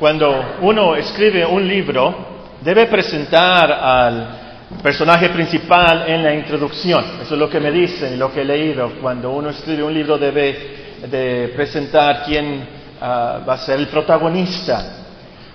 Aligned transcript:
Cuando 0.00 0.56
uno 0.62 0.96
escribe 0.96 1.44
un 1.44 1.68
libro, 1.68 2.14
debe 2.62 2.86
presentar 2.86 3.70
al 3.70 4.40
personaje 4.82 5.28
principal 5.28 6.04
en 6.08 6.22
la 6.22 6.32
introducción. 6.32 7.04
Eso 7.20 7.34
es 7.34 7.38
lo 7.38 7.50
que 7.50 7.60
me 7.60 7.70
dicen, 7.70 8.18
lo 8.18 8.32
que 8.32 8.40
he 8.40 8.44
leído. 8.46 8.92
Cuando 9.02 9.30
uno 9.30 9.50
escribe 9.50 9.82
un 9.82 9.92
libro 9.92 10.16
debe 10.16 10.96
de 11.06 11.52
presentar 11.54 12.22
quién 12.24 12.66
ah, 12.98 13.40
va 13.46 13.52
a 13.52 13.58
ser 13.58 13.78
el 13.78 13.88
protagonista. 13.88 15.04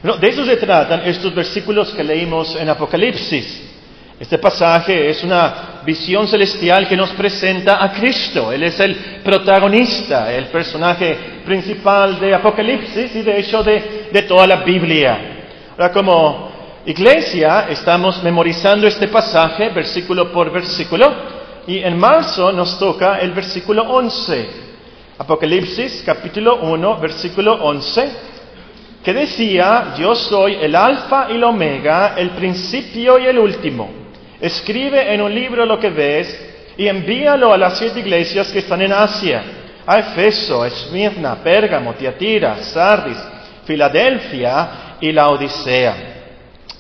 de 0.04 0.28
eso 0.28 0.46
se 0.46 0.58
tratan 0.58 1.02
estos 1.06 1.34
versículos 1.34 1.92
que 1.96 2.04
leímos 2.04 2.56
en 2.56 2.70
Apocalipsis. 2.70 3.65
Este 4.18 4.38
pasaje 4.38 5.10
es 5.10 5.22
una 5.26 5.82
visión 5.86 6.26
celestial 6.26 6.88
que 6.88 6.96
nos 6.96 7.10
presenta 7.12 7.84
a 7.84 7.92
Cristo. 7.92 8.50
Él 8.50 8.64
es 8.64 8.80
el 8.80 8.96
protagonista, 9.22 10.32
el 10.32 10.46
personaje 10.46 11.42
principal 11.46 12.18
de 12.18 12.34
Apocalipsis 12.34 13.14
y 13.14 13.22
de 13.22 13.40
hecho 13.40 13.62
de, 13.62 14.26
toda 14.26 14.48
la 14.48 14.64
Biblia. 14.64 15.20
Ahora, 15.72 15.92
como 15.92 16.50
iglesia, 16.86 17.68
estamos 17.70 18.24
memorizando 18.24 18.88
este 18.88 19.10
pasaje 19.10 19.68
versículo 19.70 20.32
por 20.32 20.50
versículo 20.50 21.14
y 21.68 21.80
en 21.80 21.98
marzo 21.98 22.54
nos 22.54 22.80
toca 22.80 23.20
el 23.20 23.32
versículo 23.32 23.84
11. 23.84 24.50
Apocalipsis 25.18 26.04
capítulo 26.06 26.62
1, 26.62 27.00
versículo 27.00 27.54
11, 27.66 28.12
que 29.04 29.14
decía, 29.14 29.94
yo 30.00 30.16
soy 30.16 30.56
el 30.62 30.74
alfa 30.74 31.28
y 31.30 31.34
el 31.34 31.44
omega, 31.44 32.14
el 32.16 32.30
principio 32.30 33.20
y 33.20 33.26
el 33.26 33.40
último 33.40 34.05
Escribe 34.40 35.14
en 35.14 35.22
un 35.22 35.34
libro 35.34 35.66
lo 35.66 35.80
que 35.80 35.90
ves 35.90 36.54
y 36.78 36.88
envíalo 36.88 37.54
a 37.54 37.58
las 37.58 37.78
siete 37.78 38.00
iglesias 38.00 38.52
que 38.52 38.60
están 38.60 38.82
en 38.82 38.92
Asia, 38.92 39.44
a 39.86 40.00
Efeso, 40.00 40.66
Esmirna, 40.66 41.36
Pérgamo, 41.36 41.94
Tiatira, 41.94 42.58
Sardis, 42.58 43.18
Filadelfia 43.66 44.98
y 45.00 45.12
la 45.12 45.30
Odisea. 45.30 45.96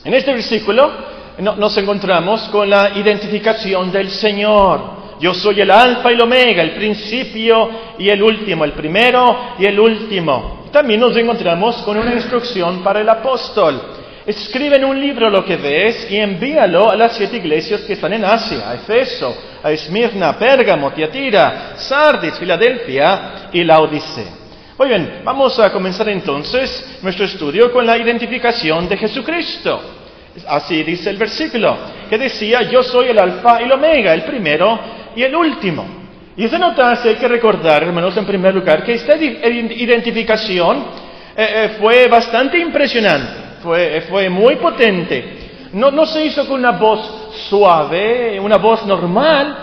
En 0.03 0.13
este 0.13 0.33
versículo 0.33 0.91
nos 1.39 1.77
encontramos 1.77 2.41
con 2.49 2.69
la 2.69 2.91
identificación 2.95 3.91
del 3.91 4.09
Señor. 4.09 4.95
Yo 5.19 5.33
soy 5.33 5.61
el 5.61 5.71
alfa 5.71 6.11
y 6.11 6.15
el 6.15 6.21
omega, 6.21 6.61
el 6.61 6.75
principio 6.75 7.69
y 7.97 8.09
el 8.09 8.21
último, 8.21 8.65
el 8.65 8.73
primero 8.73 9.53
y 9.57 9.65
el 9.65 9.79
último. 9.79 10.65
También 10.71 10.99
nos 10.99 11.15
encontramos 11.15 11.77
con 11.83 11.97
una 11.97 12.13
instrucción 12.13 12.83
para 12.83 12.99
el 12.99 13.07
apóstol. 13.07 13.94
Escribe 14.25 14.77
en 14.77 14.85
un 14.85 14.99
libro 14.99 15.29
lo 15.29 15.45
que 15.45 15.55
ves 15.55 16.07
y 16.09 16.17
envíalo 16.17 16.89
a 16.89 16.95
las 16.95 17.15
siete 17.15 17.37
iglesias 17.37 17.81
que 17.81 17.93
están 17.93 18.11
en 18.11 18.25
Asia, 18.25 18.71
a 18.71 18.73
Efeso, 18.73 19.37
a 19.61 19.71
Esmirna, 19.71 20.35
Pérgamo, 20.35 20.91
Tiatira, 20.91 21.73
Sardis, 21.75 22.33
Filadelfia 22.39 23.49
y 23.53 23.63
la 23.63 23.79
Odisea. 23.81 24.33
Muy 24.79 24.87
bien, 24.87 25.21
vamos 25.23 25.59
a 25.59 25.71
comenzar 25.71 26.09
entonces 26.09 26.97
nuestro 27.03 27.25
estudio 27.25 27.71
con 27.71 27.85
la 27.85 27.99
identificación 27.99 28.89
de 28.89 28.97
Jesucristo. 28.97 29.79
Así 30.47 30.81
dice 30.81 31.11
el 31.11 31.17
versículo, 31.17 31.77
que 32.09 32.17
decía, 32.17 32.63
yo 32.63 32.81
soy 32.81 33.09
el 33.09 33.19
alfa 33.19 33.61
y 33.61 33.65
el 33.65 33.71
omega, 33.73 34.11
el 34.11 34.23
primero 34.23 34.79
y 35.15 35.21
el 35.21 35.35
último. 35.35 35.85
Y 36.35 36.45
esa 36.45 36.57
notarse 36.57 37.09
hay 37.09 37.15
que 37.15 37.27
recordar, 37.27 37.83
hermanos, 37.83 38.17
en 38.17 38.25
primer 38.25 38.55
lugar, 38.55 38.83
que 38.83 38.95
esta 38.95 39.15
identificación 39.15 40.77
eh, 41.37 41.47
eh, 41.53 41.69
fue 41.79 42.07
bastante 42.07 42.57
impresionante 42.57 43.44
fue, 43.65 44.29
muy 44.29 44.55
potente. 44.57 45.69
No, 45.73 46.05
se 46.05 46.25
hizo 46.25 46.47
con 46.47 46.59
una 46.59 46.71
voz 46.71 47.33
suave, 47.49 48.39
una 48.39 48.57
voz 48.57 48.85
normal. 48.85 49.57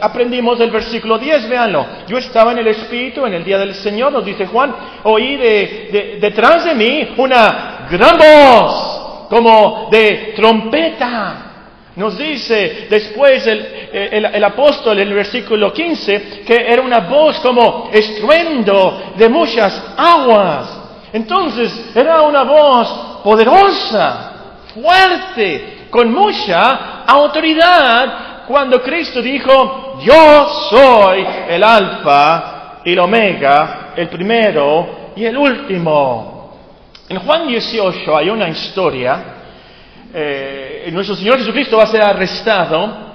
Aprendimos 0.00 0.58
el 0.60 0.70
versículo 0.70 1.18
10, 1.18 1.48
véanlo. 1.48 1.86
Yo 2.08 2.18
estaba 2.18 2.52
en 2.52 2.58
el 2.58 2.68
Espíritu 2.68 3.24
en 3.26 3.34
el 3.34 3.44
día 3.44 3.58
del 3.58 3.74
Señor, 3.74 4.12
nos 4.12 4.24
dice 4.24 4.46
Juan, 4.46 4.74
oí 5.04 5.36
de, 5.36 6.18
detrás 6.20 6.64
de 6.64 6.74
mí 6.74 7.14
una 7.16 7.86
gran 7.90 8.16
voz, 8.16 9.26
como 9.28 9.88
de 9.90 10.32
trompeta. 10.36 11.50
Nos 11.96 12.18
dice 12.18 12.88
después 12.90 13.46
el, 13.46 13.60
el, 13.92 14.24
el, 14.24 14.44
apóstol 14.44 14.98
en 14.98 15.06
el 15.06 15.14
versículo 15.14 15.72
15 15.72 16.42
que 16.44 16.56
era 16.56 16.82
una 16.82 17.00
voz 17.00 17.38
como 17.38 17.88
estruendo 17.92 19.12
de 19.16 19.28
muchas 19.28 19.94
aguas. 19.96 20.80
Entonces 21.12 21.92
era 21.94 22.22
una 22.22 22.42
voz 22.42 23.13
poderosa, 23.24 24.32
fuerte, 24.74 25.86
con 25.88 26.12
mucha 26.12 27.04
autoridad, 27.06 28.44
cuando 28.46 28.82
Cristo 28.82 29.22
dijo, 29.22 29.98
yo 30.02 30.46
soy 30.68 31.26
el 31.48 31.64
alfa 31.64 32.80
y 32.84 32.92
el 32.92 32.98
omega, 32.98 33.92
el 33.96 34.10
primero 34.10 35.12
y 35.16 35.24
el 35.24 35.38
último. 35.38 36.52
En 37.08 37.18
Juan 37.20 37.48
18 37.48 38.14
hay 38.14 38.28
una 38.28 38.50
historia, 38.50 39.24
eh, 40.12 40.90
nuestro 40.92 41.16
Señor 41.16 41.38
Jesucristo 41.38 41.78
va 41.78 41.84
a 41.84 41.86
ser 41.86 42.02
arrestado 42.02 43.14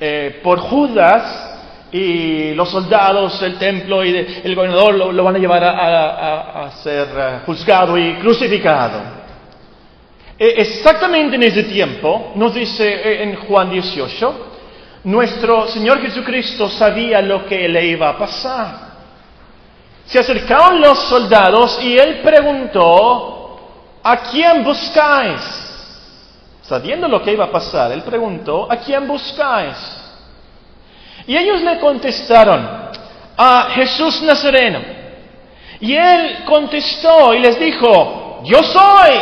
eh, 0.00 0.40
por 0.42 0.58
Judas 0.58 1.44
y 1.92 2.54
los 2.54 2.68
soldados 2.70 3.40
del 3.40 3.56
templo 3.56 4.04
y 4.04 4.16
el 4.42 4.54
gobernador 4.56 4.94
lo, 5.14 5.22
van 5.22 5.36
a 5.36 5.38
llevar 5.38 5.62
a 5.64 6.70
ser 6.82 7.06
eh, 7.16 7.38
juzgado 7.46 7.96
y 7.96 8.14
crucificado. 8.14 9.17
E 10.38 10.54
exactamente 10.60 11.36
en 11.36 11.42
ese 11.42 11.64
tiempo, 11.64 12.32
nos 12.36 12.54
dice 12.54 12.86
eh, 12.86 13.22
en 13.24 13.36
Juan 13.36 13.70
18, 13.70 14.46
nuestro 15.04 15.66
Señor 15.66 16.00
Jesucristo 16.00 16.68
sabía 16.68 17.20
lo 17.20 17.44
que 17.46 17.68
le 17.68 17.86
iba 17.86 18.10
a 18.10 18.18
pasar. 18.18 18.88
Se 20.06 20.18
acercaron 20.18 20.80
los 20.80 20.98
soldados 21.08 21.80
y 21.82 21.98
él 21.98 22.20
preguntó, 22.22 23.60
¿a 24.02 24.16
quién 24.30 24.62
buscáis? 24.62 25.40
Sabiendo 26.62 27.08
lo 27.08 27.22
que 27.22 27.32
iba 27.32 27.46
a 27.46 27.50
pasar, 27.50 27.90
él 27.92 28.02
preguntó, 28.02 28.70
¿a 28.70 28.76
quién 28.76 29.08
buscáis? 29.08 29.76
Y 31.26 31.36
ellos 31.36 31.60
le 31.62 31.78
contestaron, 31.78 32.88
a 33.36 33.68
Jesús 33.70 34.20
Nazareno. 34.22 34.80
Y 35.80 35.94
él 35.94 36.44
contestó 36.44 37.32
y 37.34 37.38
les 37.38 37.58
dijo, 37.58 38.42
yo 38.44 38.62
soy. 38.62 39.12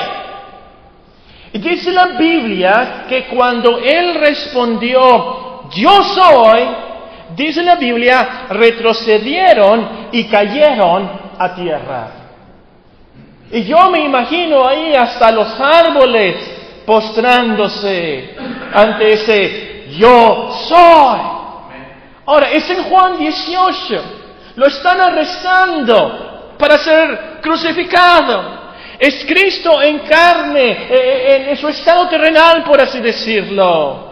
Y 1.52 1.58
dice 1.58 1.92
la 1.92 2.06
Biblia 2.18 3.04
que 3.08 3.26
cuando 3.26 3.78
él 3.78 4.14
respondió, 4.16 5.70
yo 5.70 6.02
soy, 6.02 6.62
dice 7.34 7.62
la 7.62 7.76
Biblia, 7.76 8.46
retrocedieron 8.50 10.08
y 10.12 10.24
cayeron 10.24 11.10
a 11.38 11.54
tierra. 11.54 12.10
Y 13.50 13.64
yo 13.64 13.90
me 13.90 14.00
imagino 14.00 14.66
ahí 14.66 14.94
hasta 14.94 15.30
los 15.30 15.60
árboles 15.60 16.36
postrándose 16.84 18.34
ante 18.72 19.12
ese 19.12 19.76
yo 19.90 20.50
soy. 20.68 21.20
Ahora, 22.26 22.50
es 22.50 22.68
en 22.70 22.82
Juan 22.84 23.18
18. 23.18 24.04
Lo 24.56 24.66
están 24.66 25.00
arrestando 25.00 26.54
para 26.58 26.78
ser 26.78 27.40
crucificado. 27.40 28.55
Es 28.98 29.24
Cristo 29.26 29.82
en 29.82 30.00
carne, 30.00 30.70
eh, 30.70 30.88
eh, 30.90 31.46
en 31.50 31.56
su 31.56 31.68
estado 31.68 32.08
terrenal, 32.08 32.64
por 32.64 32.80
así 32.80 33.00
decirlo. 33.00 34.06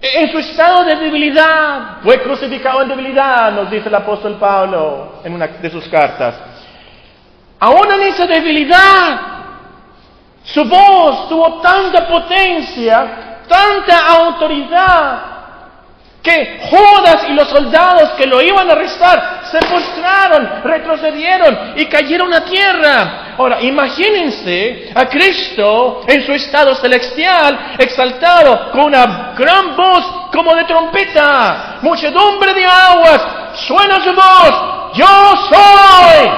Eh, 0.00 0.22
en 0.22 0.32
su 0.32 0.38
estado 0.38 0.84
de 0.84 0.96
debilidad. 0.96 1.98
Fue 2.02 2.20
crucificado 2.22 2.82
en 2.82 2.88
debilidad, 2.88 3.52
nos 3.52 3.70
dice 3.70 3.88
el 3.88 3.94
apóstol 3.94 4.36
Pablo 4.38 5.20
en 5.24 5.32
una 5.32 5.46
de 5.46 5.70
sus 5.70 5.86
cartas. 5.88 6.34
Aún 7.58 7.90
en 7.92 8.02
esa 8.02 8.26
debilidad, 8.26 9.20
su 10.44 10.64
voz 10.64 11.28
tuvo 11.28 11.60
tanta 11.60 12.06
potencia, 12.06 13.38
tanta 13.48 14.06
autoridad, 14.06 15.35
que 16.26 16.58
Judas 16.68 17.26
y 17.28 17.34
los 17.34 17.48
soldados 17.48 18.10
que 18.18 18.26
lo 18.26 18.42
iban 18.42 18.68
a 18.68 18.72
arrestar 18.72 19.42
se 19.48 19.58
postraron, 19.60 20.62
retrocedieron 20.64 21.74
y 21.76 21.86
cayeron 21.86 22.34
a 22.34 22.44
tierra. 22.44 23.34
Ahora, 23.38 23.62
imagínense 23.62 24.90
a 24.92 25.06
Cristo 25.06 26.02
en 26.08 26.26
su 26.26 26.32
estado 26.32 26.74
celestial, 26.74 27.76
exaltado, 27.78 28.72
con 28.72 28.86
una 28.86 29.34
gran 29.38 29.76
voz 29.76 30.30
como 30.32 30.52
de 30.56 30.64
trompeta, 30.64 31.78
muchedumbre 31.82 32.54
de 32.54 32.64
aguas, 32.64 33.22
suena 33.66 34.02
su 34.02 34.12
voz, 34.12 34.94
yo 34.94 35.06
soy. 35.48 36.28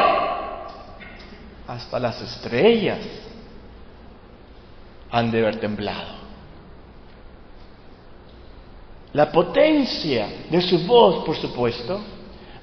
Hasta 1.66 1.98
las 1.98 2.20
estrellas 2.20 2.98
han 5.10 5.30
de 5.30 5.38
haber 5.38 5.60
temblado. 5.60 6.17
La 9.12 9.30
potencia 9.32 10.28
de 10.50 10.60
su 10.60 10.80
voz, 10.86 11.24
por 11.24 11.36
supuesto, 11.36 12.00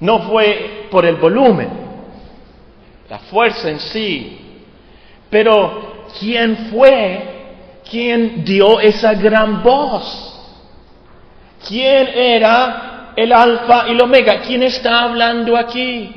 no 0.00 0.20
fue 0.28 0.86
por 0.90 1.04
el 1.04 1.16
volumen, 1.16 1.68
la 3.08 3.18
fuerza 3.18 3.70
en 3.70 3.80
sí, 3.80 4.38
pero 5.28 6.06
¿quién 6.18 6.68
fue 6.70 7.34
quien 7.88 8.44
dio 8.44 8.80
esa 8.80 9.14
gran 9.14 9.62
voz? 9.62 10.32
¿Quién 11.66 12.08
era 12.08 13.12
el 13.16 13.32
alfa 13.32 13.88
y 13.88 13.92
el 13.92 14.00
omega? 14.00 14.40
¿Quién 14.40 14.62
está 14.62 15.02
hablando 15.02 15.56
aquí? 15.56 16.14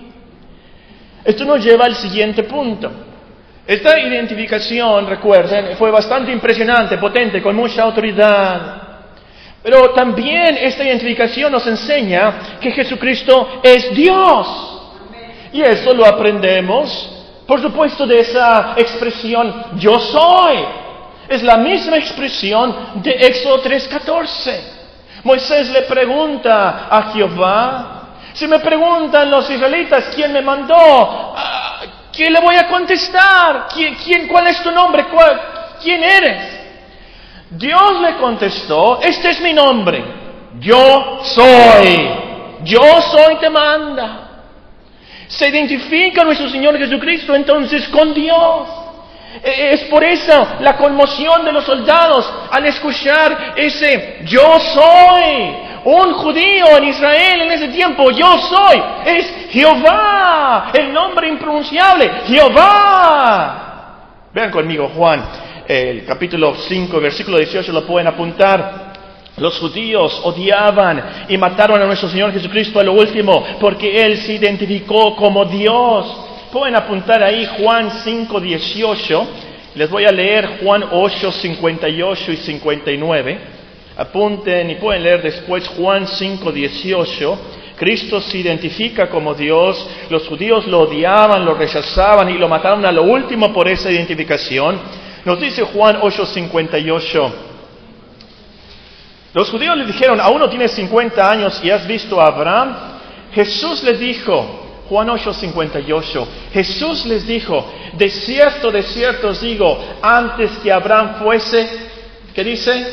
Esto 1.24 1.46
nos 1.46 1.64
lleva 1.64 1.86
al 1.86 1.96
siguiente 1.96 2.44
punto. 2.44 2.92
Esta 3.66 4.00
identificación, 4.00 5.08
recuerden, 5.08 5.78
fue 5.78 5.92
bastante 5.92 6.31
impresionante, 6.31 6.98
potente, 6.98 7.42
con 7.42 7.56
mucha 7.56 7.84
autoridad. 7.84 8.89
Pero 9.62 9.92
también 9.92 10.58
esta 10.58 10.84
identificación 10.84 11.52
nos 11.52 11.68
enseña 11.68 12.58
que 12.62 12.72
Jesucristo 12.72 13.60
es 13.62 13.94
Dios. 13.94 14.48
Y 15.52 15.62
eso 15.62 15.94
lo 15.94 16.06
aprendemos, 16.06 17.10
por 17.46 17.62
supuesto, 17.62 18.06
de 18.06 18.20
esa 18.20 18.76
expresión 18.78 19.66
yo 19.76 20.00
soy. 20.00 20.58
Es 21.28 21.44
la 21.44 21.58
misma 21.58 21.98
expresión 21.98 22.76
de 22.96 23.12
Éxodo 23.12 23.62
3:14. 23.62 24.80
Moisés 25.24 25.70
le 25.70 25.82
pregunta 25.82 26.88
a 26.90 27.12
Jehová, 27.12 28.00
si 28.34 28.48
me 28.48 28.60
preguntan 28.60 29.30
los 29.30 29.50
israelitas 29.50 30.12
quién 30.16 30.32
me 30.32 30.42
mandó, 30.42 30.76
ah, 30.78 31.82
¿qué 32.12 32.30
le 32.30 32.40
voy 32.40 32.56
a 32.56 32.68
contestar? 32.68 33.68
¿Quién, 33.74 34.28
cuál 34.28 34.48
es 34.48 34.64
tu 34.64 34.72
nombre? 34.72 35.06
¿Quién 35.82 36.04
eres? 36.04 36.59
Dios 37.51 38.01
le 38.01 38.16
contestó, 38.18 39.00
este 39.01 39.31
es 39.31 39.42
mi 39.42 39.54
nombre, 39.54 40.04
yo 40.60 41.19
soy, 41.24 42.10
yo 42.63 43.01
soy 43.01 43.36
te 43.40 43.50
manda. 43.50 44.25
Se 45.28 45.48
identifica 45.48 46.24
nuestro 46.24 46.50
Señor 46.50 46.78
Jesucristo 46.78 47.36
entonces 47.36 47.88
con 47.90 48.13
Dios. 48.13 48.68
E, 49.44 49.74
es 49.74 49.84
por 49.84 50.04
eso 50.04 50.48
la 50.60 50.75
conmoción 50.75 51.46
de 51.46 51.51
los 51.51 51.63
soldados 51.63 52.31
al 52.51 52.66
escuchar 52.66 53.54
ese 53.56 54.22
yo 54.25 54.60
soy. 54.60 55.69
Un 55.86 56.13
judío 56.16 56.78
en 56.78 56.84
Israel 56.86 57.42
en 57.42 57.52
ese 57.52 57.69
tiempo, 57.69 58.12
yo 58.12 58.38
soy, 58.38 58.84
es 59.06 59.48
Jehová, 59.50 60.72
el 60.74 60.92
nombre 60.92 61.30
impronunciable, 61.30 62.12
Jehová. 62.28 63.69
Vean 64.34 64.52
conmigo 64.52 64.92
Juan, 64.94 65.24
el 65.69 66.04
capítulo 66.04 66.56
5, 66.56 67.00
versículo 67.00 67.38
18, 67.38 67.71
lo 67.71 67.86
pueden 67.86 68.07
apuntar. 68.07 68.89
Los 69.38 69.60
judíos 69.60 70.19
odiaban 70.24 71.27
y 71.30 71.38
mataron 71.38 71.80
a 71.80 71.86
nuestro 71.86 72.10
Señor 72.10 72.33
Jesucristo 72.33 72.80
a 72.80 72.83
lo 72.83 72.94
último 72.94 73.45
porque 73.62 74.04
Él 74.04 74.18
se 74.18 74.33
identificó 74.33 75.16
como 75.16 75.45
Dios. 75.45 76.07
Pueden 76.51 76.75
apuntar 76.75 77.21
ahí 77.21 77.48
Juan 77.60 77.92
5, 78.04 78.39
18. 78.39 79.27
Les 79.75 79.88
voy 79.92 80.06
a 80.06 80.12
leer 80.12 80.57
Juan 80.63 80.86
8, 80.92 81.31
58 81.31 82.31
y 82.31 82.38
59. 82.38 83.39
Apunten 83.95 84.71
y 84.71 84.75
pueden 84.75 85.04
leer 85.04 85.21
después 85.21 85.68
Juan 85.68 86.07
5, 86.07 86.51
18. 86.51 87.39
Cristo 87.77 88.19
se 88.21 88.39
identifica 88.39 89.07
como 89.07 89.36
Dios, 89.36 89.88
los 90.10 90.27
judíos 90.27 90.66
lo 90.66 90.80
odiaban, 90.80 91.45
lo 91.45 91.54
rechazaban 91.54 92.27
y 92.30 92.39
lo 92.39 92.50
mataron 92.50 92.83
a 92.88 92.92
lo 92.92 93.04
último 93.04 93.54
por 93.54 93.68
esa 93.68 93.92
identificación. 93.92 95.09
Nos 95.25 95.39
dice 95.39 95.63
Juan 95.63 96.00
8, 96.01 96.25
58. 96.25 97.33
Los 99.33 99.50
judíos 99.50 99.77
le 99.77 99.86
dijeron, 99.86 100.19
aún 100.19 100.39
no 100.39 100.50
tienes 100.50 100.71
50 100.71 101.31
años 101.31 101.60
y 101.63 101.69
has 101.69 101.88
visto 101.88 102.19
a 102.19 102.27
Abraham. 102.27 102.75
Jesús 103.33 103.83
les 103.83 104.00
dijo, 104.00 104.60
Juan 104.89 105.07
8:58. 105.07 106.27
Jesús 106.51 107.06
les 107.06 107.27
dijo, 107.27 107.63
de 107.94 108.10
cierto, 108.10 108.71
de 108.71 108.81
cierto 108.81 109.30
os 109.30 109.39
digo, 109.39 109.77
antes 110.01 110.51
que 110.63 110.71
Abraham 110.71 111.19
fuese, 111.24 111.69
¿qué 112.33 112.44
dice? 112.44 112.88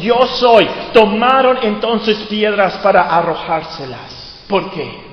Yo 0.00 0.26
soy. 0.26 0.66
Tomaron 0.94 1.58
entonces 1.62 2.16
piedras 2.30 2.78
para 2.78 3.02
arrojárselas. 3.02 4.44
¿Por 4.48 4.70
qué? 4.70 5.12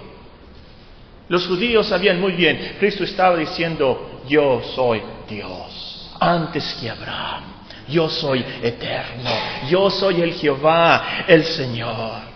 Los 1.28 1.46
judíos 1.46 1.88
sabían 1.88 2.20
muy 2.20 2.32
bien, 2.32 2.78
Cristo 2.80 3.04
estaba 3.04 3.38
diciendo, 3.38 4.22
yo 4.28 4.62
soy 4.76 5.02
Dios, 5.30 5.79
antes 6.20 6.78
que 6.80 6.90
Abraham. 6.90 7.44
Yo 7.88 8.08
soy 8.08 8.46
eterno, 8.62 9.32
yo 9.68 9.90
soy 9.90 10.22
el 10.22 10.34
Jehová, 10.34 11.24
el 11.28 11.44
Señor. 11.44 12.30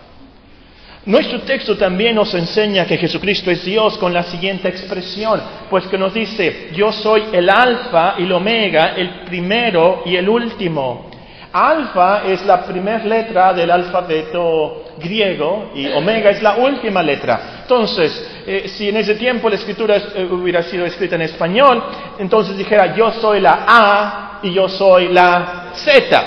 Nuestro 1.06 1.42
texto 1.42 1.76
también 1.76 2.14
nos 2.14 2.32
enseña 2.34 2.86
que 2.86 2.96
Jesucristo 2.96 3.50
es 3.50 3.64
Dios 3.64 3.98
con 3.98 4.12
la 4.12 4.22
siguiente 4.22 4.68
expresión, 4.68 5.40
pues 5.68 5.86
que 5.86 5.98
nos 5.98 6.14
dice, 6.14 6.70
yo 6.74 6.90
soy 6.90 7.24
el 7.30 7.50
alfa 7.50 8.14
y 8.18 8.22
el 8.22 8.32
omega, 8.32 8.94
el 8.96 9.20
primero 9.26 10.02
y 10.06 10.16
el 10.16 10.28
último. 10.28 11.10
Alfa 11.52 12.24
es 12.24 12.44
la 12.44 12.64
primera 12.64 13.04
letra 13.04 13.52
del 13.52 13.70
alfabeto 13.70 14.86
griego 14.98 15.70
y 15.74 15.86
omega 15.86 16.30
es 16.30 16.42
la 16.42 16.56
última 16.56 17.00
letra. 17.02 17.53
Entonces, 17.64 18.42
eh, 18.46 18.68
si 18.68 18.90
en 18.90 18.98
ese 18.98 19.14
tiempo 19.14 19.48
la 19.48 19.54
escritura 19.54 19.96
eh, 19.96 20.28
hubiera 20.30 20.62
sido 20.64 20.84
escrita 20.84 21.14
en 21.14 21.22
español, 21.22 21.82
entonces 22.18 22.58
dijera 22.58 22.94
yo 22.94 23.10
soy 23.12 23.40
la 23.40 23.64
A 23.66 24.40
y 24.42 24.52
yo 24.52 24.68
soy 24.68 25.08
la 25.08 25.70
Z. 25.72 26.24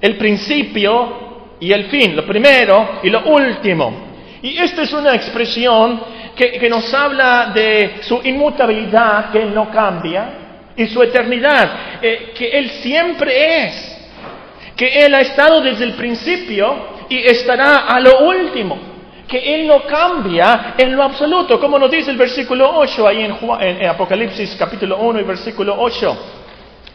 El 0.00 0.16
principio 0.16 1.56
y 1.60 1.70
el 1.72 1.90
fin, 1.90 2.16
lo 2.16 2.26
primero 2.26 3.00
y 3.02 3.10
lo 3.10 3.24
último. 3.26 4.06
Y 4.40 4.56
esta 4.56 4.82
es 4.82 4.92
una 4.94 5.14
expresión 5.14 6.00
que, 6.34 6.68
nos 6.70 6.92
habla 6.94 7.52
de 7.54 7.96
su 8.00 8.18
inmutabilidad, 8.24 9.30
que 9.32 9.42
Él 9.42 9.54
no 9.54 9.70
cambia, 9.70 10.72
y 10.74 10.86
su 10.86 11.02
eternidad, 11.02 12.00
eh, 12.00 12.32
que 12.34 12.48
Él 12.48 12.70
siempre 12.82 13.66
es, 13.66 13.98
que 14.74 15.04
Él 15.04 15.14
ha 15.14 15.20
estado 15.20 15.60
desde 15.60 15.84
el 15.84 15.92
principio 15.92 16.96
y 17.10 17.18
estará 17.18 17.86
a 17.88 18.00
lo 18.00 18.20
último, 18.20 18.95
que 19.26 19.38
Él 19.54 19.66
no 19.66 19.84
cambia 19.84 20.74
en 20.78 20.94
lo 20.94 21.02
absoluto, 21.02 21.58
como 21.58 21.78
nos 21.78 21.90
dice 21.90 22.10
el 22.10 22.16
versículo 22.16 22.70
8 22.76 23.08
ahí 23.08 23.22
en, 23.22 23.36
en 23.60 23.88
Apocalipsis 23.88 24.54
capítulo 24.56 24.98
1 24.98 25.20
y 25.20 25.24
versículo 25.24 25.74
8. 25.78 26.18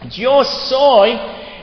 Yo 0.10 0.44
soy 0.44 1.18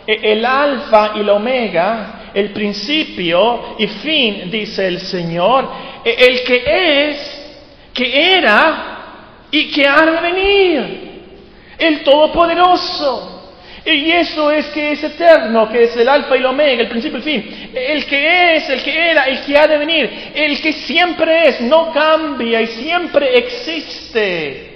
el 0.06 0.44
alfa 0.44 1.12
y 1.16 1.22
la 1.22 1.34
omega, 1.34 2.30
el 2.32 2.50
principio 2.50 3.76
y 3.78 3.86
fin, 3.88 4.50
dice 4.50 4.86
el 4.86 5.00
Señor, 5.00 5.68
e, 6.04 6.14
el 6.18 6.44
que 6.44 7.10
es, 7.10 7.90
que 7.92 8.34
era 8.34 9.46
y 9.50 9.70
que 9.70 9.86
ha 9.86 10.06
de 10.06 10.20
venir, 10.20 11.22
el 11.78 12.02
Todopoderoso. 12.02 13.37
Y 13.90 14.12
eso 14.12 14.50
es 14.50 14.66
que 14.66 14.92
es 14.92 15.02
eterno, 15.02 15.68
que 15.68 15.84
es 15.84 15.96
el 15.96 16.08
alfa 16.08 16.36
y 16.36 16.40
el 16.40 16.46
omega, 16.46 16.82
el 16.82 16.88
principio 16.88 17.18
y 17.18 17.20
el 17.20 17.22
fin. 17.22 17.70
El 17.74 18.04
que 18.06 18.56
es, 18.56 18.68
el 18.68 18.82
que 18.82 19.10
era, 19.10 19.24
el 19.24 19.40
que 19.40 19.58
ha 19.58 19.66
de 19.66 19.78
venir, 19.78 20.30
el 20.34 20.60
que 20.60 20.72
siempre 20.72 21.48
es, 21.48 21.60
no 21.62 21.90
cambia 21.92 22.60
y 22.60 22.66
siempre 22.66 23.38
existe. 23.38 24.68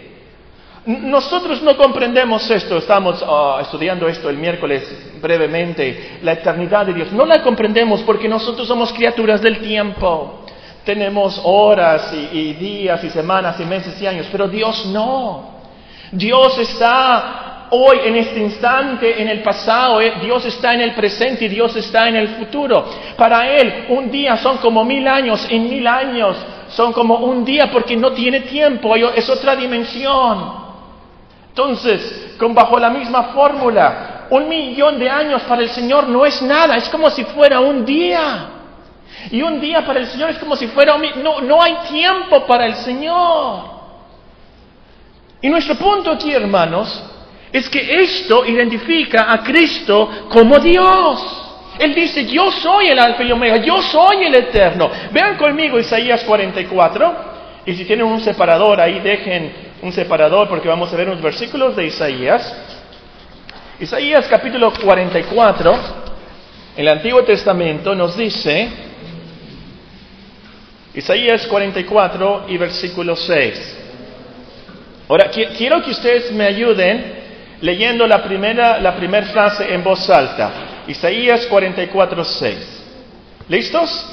Nosotros 0.87 1.63
no 1.63 1.77
comprendemos 1.77 2.51
esto, 2.51 2.79
estamos 2.79 3.23
ah, 3.25 3.59
estudiando 3.61 4.09
esto 4.09 4.29
el 4.29 4.37
miércoles 4.37 4.83
brevemente, 5.21 6.19
la 6.23 6.33
eternidad 6.33 6.87
de 6.87 6.95
Dios. 6.95 7.13
No 7.13 7.25
la 7.25 7.43
comprendemos 7.43 8.03
porque 8.03 8.29
nosotros 8.29 8.67
somos 8.67 8.93
criaturas 8.93 9.43
del 9.43 9.61
tiempo. 9.61 10.45
Tenemos 10.85 11.41
horas 11.45 12.13
y, 12.33 12.55
días 12.55 13.05
y 13.05 13.11
semanas 13.11 13.61
y 13.61 13.65
meses 13.65 14.01
y 14.01 14.07
años, 14.07 14.27
pero 14.33 14.49
Dios 14.49 14.87
no. 14.87 15.61
Dios 16.11 16.59
está 16.59 17.52
hoy 17.75 18.01
en 18.05 18.17
este 18.17 18.39
instante, 18.39 19.21
en 19.21 19.29
el 19.29 19.43
pasado, 19.43 20.01
eh, 20.01 20.15
Dios 20.21 20.45
está 20.45 20.75
en 20.75 20.83
el 20.83 20.95
presente 20.95 21.47
y 21.47 21.49
Dios 21.49 21.75
está 21.77 22.09
en 22.09 22.17
el 22.17 22.29
futuro. 22.37 22.85
Para 23.17 23.49
Él 23.49 23.87
un 23.89 24.11
día 24.11 24.37
son 24.37 24.59
como 24.59 24.85
mil 24.85 25.09
años, 25.09 25.47
en 25.49 25.69
mil 25.69 25.87
años 25.87 26.37
son 26.69 26.93
como 26.93 27.17
un 27.17 27.45
día 27.45 27.71
porque 27.71 27.97
no 27.97 28.13
tiene 28.13 28.41
tiempo, 28.41 28.95
es 28.97 29.29
otra 29.29 29.57
dimensión. 29.57 30.63
Entonces, 31.49 32.35
con 32.39 32.55
bajo 32.55 32.79
la 32.79 32.91
misma 32.91 33.25
fórmula, 33.35 34.27
un 34.31 34.49
millón 34.49 34.99
de 34.99 35.09
años 35.09 35.43
para 35.43 35.63
el 35.63 35.71
Señor 35.71 36.09
no 36.09 36.27
es 36.27 36.41
nada, 36.43 36.77
es 36.77 36.89
como 36.89 37.11
si 37.11 37.25
fuera 37.25 37.61
un 37.61 37.85
día. 37.85 38.49
Y 39.31 39.41
un 39.41 39.61
día 39.61 39.85
para 39.85 40.01
el 40.01 40.07
Señor 40.07 40.31
es 40.31 40.39
como 40.39 40.57
si 40.57 40.67
fuera 40.69 40.95
un... 40.95 41.03
No, 41.23 41.41
no 41.41 41.63
hay 41.63 41.77
tiempo 41.91 42.47
para 42.47 42.67
el 42.67 42.75
Señor. 42.77 43.65
Y 45.41 45.49
nuestro 45.49 45.75
punto 45.77 46.11
aquí, 46.11 46.33
hermanos, 46.33 47.03
es 47.53 47.69
que 47.69 48.03
esto 48.03 48.47
identifica 48.47 49.31
a 49.31 49.43
Cristo 49.43 50.27
como 50.31 50.59
Dios. 50.59 51.39
Él 51.79 51.95
dice, 51.95 52.25
yo 52.27 52.51
soy 52.51 52.89
el 52.89 52.99
alfa 52.99 53.23
y 53.23 53.33
omega, 53.33 53.59
yo 53.59 53.83
soy 53.83 54.25
el 54.25 54.35
eterno. 54.35 54.91
Vean 55.13 55.37
conmigo 55.37 55.79
Isaías 55.79 56.25
44. 56.25 57.33
Y 57.67 57.75
si 57.75 57.85
tienen 57.85 58.07
un 58.07 58.21
separador 58.21 58.81
ahí, 58.81 59.01
dejen 59.01 59.53
un 59.83 59.93
separador 59.93 60.49
porque 60.49 60.69
vamos 60.69 60.93
a 60.93 60.97
ver 60.97 61.09
unos 61.09 61.23
versículos 61.23 61.77
de 61.77 61.87
Isaías. 61.87 62.57
Isaías 63.79 64.27
capítulo 64.29 64.73
44, 64.73 65.75
el 66.77 66.89
Antiguo 66.89 67.23
Testamento 67.25 67.95
nos 67.95 68.17
dice, 68.17 68.69
Isaías 70.95 71.47
44 71.47 72.45
y 72.49 72.59
versículo 72.59 73.17
6. 73.17 73.79
Ahora, 75.09 75.31
quiero 75.31 75.83
que 75.83 75.91
ustedes 75.91 76.31
me 76.33 76.45
ayuden 76.45 77.22
leyendo 77.63 78.07
la 78.07 78.23
primera, 78.23 78.79
la 78.81 78.95
primera 78.95 79.27
frase 79.29 79.73
en 79.73 79.83
voz 79.83 80.11
alta. 80.11 80.83
Isaías 80.87 81.47
44, 81.47 82.25
6. 82.25 82.83
¿Listos? 83.49 84.07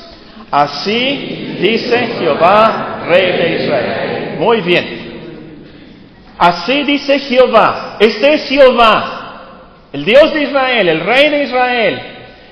Así 0.51 1.58
dice 1.60 1.98
Jehová, 2.20 3.03
Rey 3.08 3.32
de 3.38 3.63
Israel. 3.63 4.36
Muy 4.39 4.62
bien. 4.62 5.10
Así 6.38 6.84
dice 6.84 7.20
Jehová, 7.20 7.98
este 8.00 8.36
es 8.36 8.48
Jehová, 8.48 9.41
el 9.91 10.06
Dios 10.06 10.34
de 10.34 10.44
Israel, 10.44 10.88
el 10.88 11.01
Rey 11.01 11.29
de 11.29 11.44
Israel, 11.44 12.01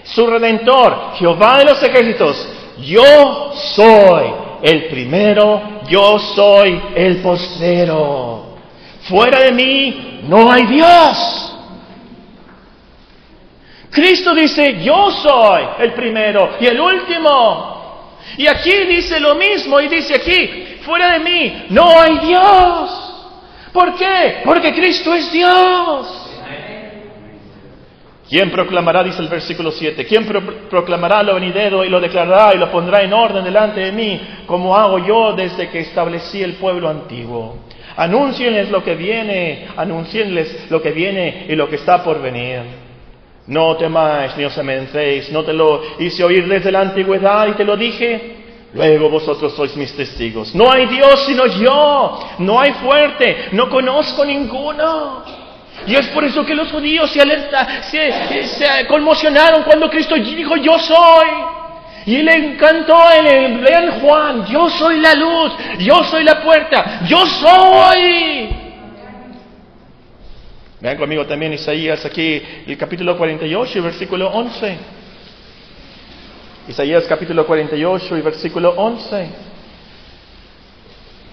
su 0.04 0.28
Redentor, 0.28 1.14
Jehová 1.18 1.60
de 1.60 1.66
los 1.66 1.82
ejércitos. 1.82 2.50
Yo 2.80 3.54
soy 3.54 4.26
el 4.62 4.88
primero, 4.88 5.82
yo 5.88 6.20
soy 6.20 6.82
el 6.96 7.18
postero. 7.22 8.47
Fuera 9.10 9.40
de 9.40 9.52
mí 9.52 10.22
no 10.28 10.52
hay 10.52 10.66
Dios. 10.66 11.54
Cristo 13.92 14.34
dice, 14.36 14.84
yo 14.84 15.12
soy 15.12 15.64
el 15.80 15.94
primero 15.94 16.52
y 16.60 16.66
el 16.66 16.80
último. 16.80 17.78
Y 18.38 18.48
aquí 18.48 18.72
dice 18.86 19.20
lo 19.20 19.36
mismo 19.36 19.80
y 19.80 19.88
dice 19.88 20.16
aquí, 20.16 20.78
fuera 20.84 21.14
de 21.14 21.20
mí 21.20 21.66
no 21.70 22.00
hay 22.00 22.20
Dios. 22.20 23.08
¿Por 23.72 23.96
qué? 23.96 24.42
Porque 24.44 24.74
Cristo 24.74 25.14
es 25.14 25.32
Dios. 25.32 26.24
¿Quién 28.30 28.52
proclamará, 28.52 29.04
dice 29.04 29.22
el 29.22 29.30
versículo 29.30 29.72
7, 29.72 30.06
quién 30.06 30.28
proclamará 30.70 31.24
lo 31.24 31.36
venidero 31.36 31.86
y 31.86 31.90
lo 31.90 32.02
declarará 32.02 32.54
y 32.54 32.58
lo 32.58 32.70
pondrá 32.70 33.02
en 33.02 33.14
orden 33.14 33.42
delante 33.42 33.80
de 33.80 33.92
mí, 33.94 34.20
como 34.46 34.76
hago 34.76 35.00
yo 35.00 35.32
desde 35.32 35.70
que 35.70 35.80
establecí 35.80 36.44
el 36.44 36.56
pueblo 36.56 36.90
antiguo? 36.90 37.60
Anúncienles 37.98 38.70
lo 38.70 38.84
que 38.84 38.94
viene, 38.94 39.68
anúncienles 39.76 40.68
lo 40.70 40.82
que 40.82 40.92
viene 40.92 41.48
y 41.50 41.56
lo 41.56 41.68
que 41.68 41.78
está 41.78 42.04
por 42.04 42.22
venir. 42.22 42.62
No 43.48 43.76
temáis 43.76 44.38
ni 44.38 44.46
os 44.46 44.56
amencéis, 44.58 45.32
no 45.32 45.44
te 45.44 45.52
lo 45.52 45.82
hice 45.98 46.24
oír 46.24 46.48
desde 46.48 46.72
la 46.72 46.82
antigüedad 46.82 47.48
y 47.48 47.54
te 47.54 47.66
lo 47.66 47.76
dije. 47.76 48.36
Luego 48.74 49.10
vosotros 49.10 49.56
sois 49.56 49.76
mis 49.76 49.96
testigos. 49.96 50.54
No 50.54 50.72
hay 50.72 50.86
Dios 50.86 51.26
sino 51.26 51.48
yo, 51.48 52.20
no 52.40 52.60
hay 52.60 52.74
fuerte, 52.74 53.48
no 53.54 53.68
conozco 53.68 54.24
ninguno. 54.24 55.24
Y 55.88 55.96
es 55.96 56.08
por 56.10 56.24
eso 56.24 56.46
que 56.46 56.54
los 56.54 56.72
judíos 56.72 57.10
se, 57.10 57.22
alerta, 57.22 57.82
se, 57.84 58.88
conmocionaron 58.88 59.64
cuando 59.64 59.90
Cristo 59.90 60.16
dijo, 60.16 60.56
yo 60.58 60.78
soy. 60.78 61.57
Y 62.08 62.24
le 62.24 62.34
encantó, 62.36 62.98
en 63.12 63.62
lean 63.62 64.00
Juan, 64.00 64.46
yo 64.46 64.70
soy 64.70 65.02
la 65.02 65.14
luz, 65.14 65.52
yo 65.80 66.06
soy 66.06 66.24
la 66.24 66.42
puerta, 66.42 67.02
yo 67.06 67.26
soy. 67.26 68.50
Vean 70.80 70.96
conmigo 70.96 71.26
también 71.26 71.52
Isaías 71.52 72.06
aquí, 72.06 72.42
el 72.66 72.78
capítulo 72.78 73.18
48, 73.18 73.84
versículo 73.84 74.30
11. 74.30 74.78
Isaías 76.70 77.04
capítulo 77.10 77.46
48 77.46 78.18
y 78.18 78.22
versículo 78.22 78.70
11. 78.78 79.30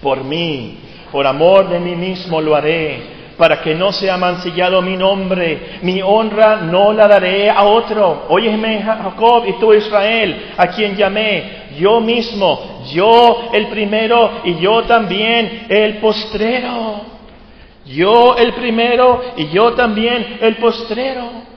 Por 0.02 0.24
mí, 0.24 0.80
por 1.12 1.24
amor 1.24 1.68
de 1.68 1.78
mí 1.78 1.94
mismo 1.94 2.40
lo 2.40 2.56
haré 2.56 3.23
para 3.36 3.60
que 3.60 3.74
no 3.74 3.92
sea 3.92 4.16
mancillado 4.16 4.80
mi 4.82 4.96
nombre. 4.96 5.78
Mi 5.82 6.00
honra 6.02 6.56
no 6.56 6.92
la 6.92 7.08
daré 7.08 7.50
a 7.50 7.64
otro. 7.64 8.26
Óyeme, 8.28 8.82
Jacob 8.82 9.44
y 9.46 9.52
tú, 9.54 9.72
Israel, 9.72 10.52
a 10.56 10.68
quien 10.68 10.96
llamé, 10.96 11.64
yo 11.78 12.00
mismo, 12.00 12.82
yo 12.92 13.50
el 13.52 13.68
primero 13.68 14.42
y 14.44 14.56
yo 14.56 14.82
también 14.84 15.66
el 15.68 15.98
postrero. 15.98 17.14
Yo 17.86 18.36
el 18.36 18.54
primero 18.54 19.20
y 19.36 19.48
yo 19.48 19.74
también 19.74 20.38
el 20.40 20.56
postrero. 20.56 21.54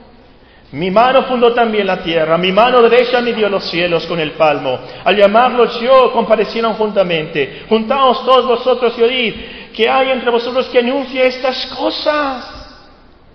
Mi 0.70 0.90
mano 0.90 1.22
fundó 1.22 1.54
también 1.54 1.86
la 1.86 2.02
tierra, 2.02 2.36
mi 2.36 2.52
mano 2.52 2.82
derecha 2.82 3.22
midió 3.22 3.48
los 3.48 3.64
cielos 3.70 4.06
con 4.06 4.20
el 4.20 4.32
palmo. 4.32 4.78
Al 5.02 5.16
llamarlos 5.16 5.80
yo, 5.80 6.12
comparecieron 6.12 6.74
juntamente. 6.74 7.62
Juntaos 7.70 8.22
todos 8.26 8.46
vosotros 8.46 8.94
y 8.98 9.02
oíd 9.02 9.34
que 9.78 9.88
hay 9.88 10.10
entre 10.10 10.28
vosotros 10.28 10.66
que 10.70 10.80
anuncie 10.80 11.24
estas 11.24 11.66
cosas. 11.66 12.44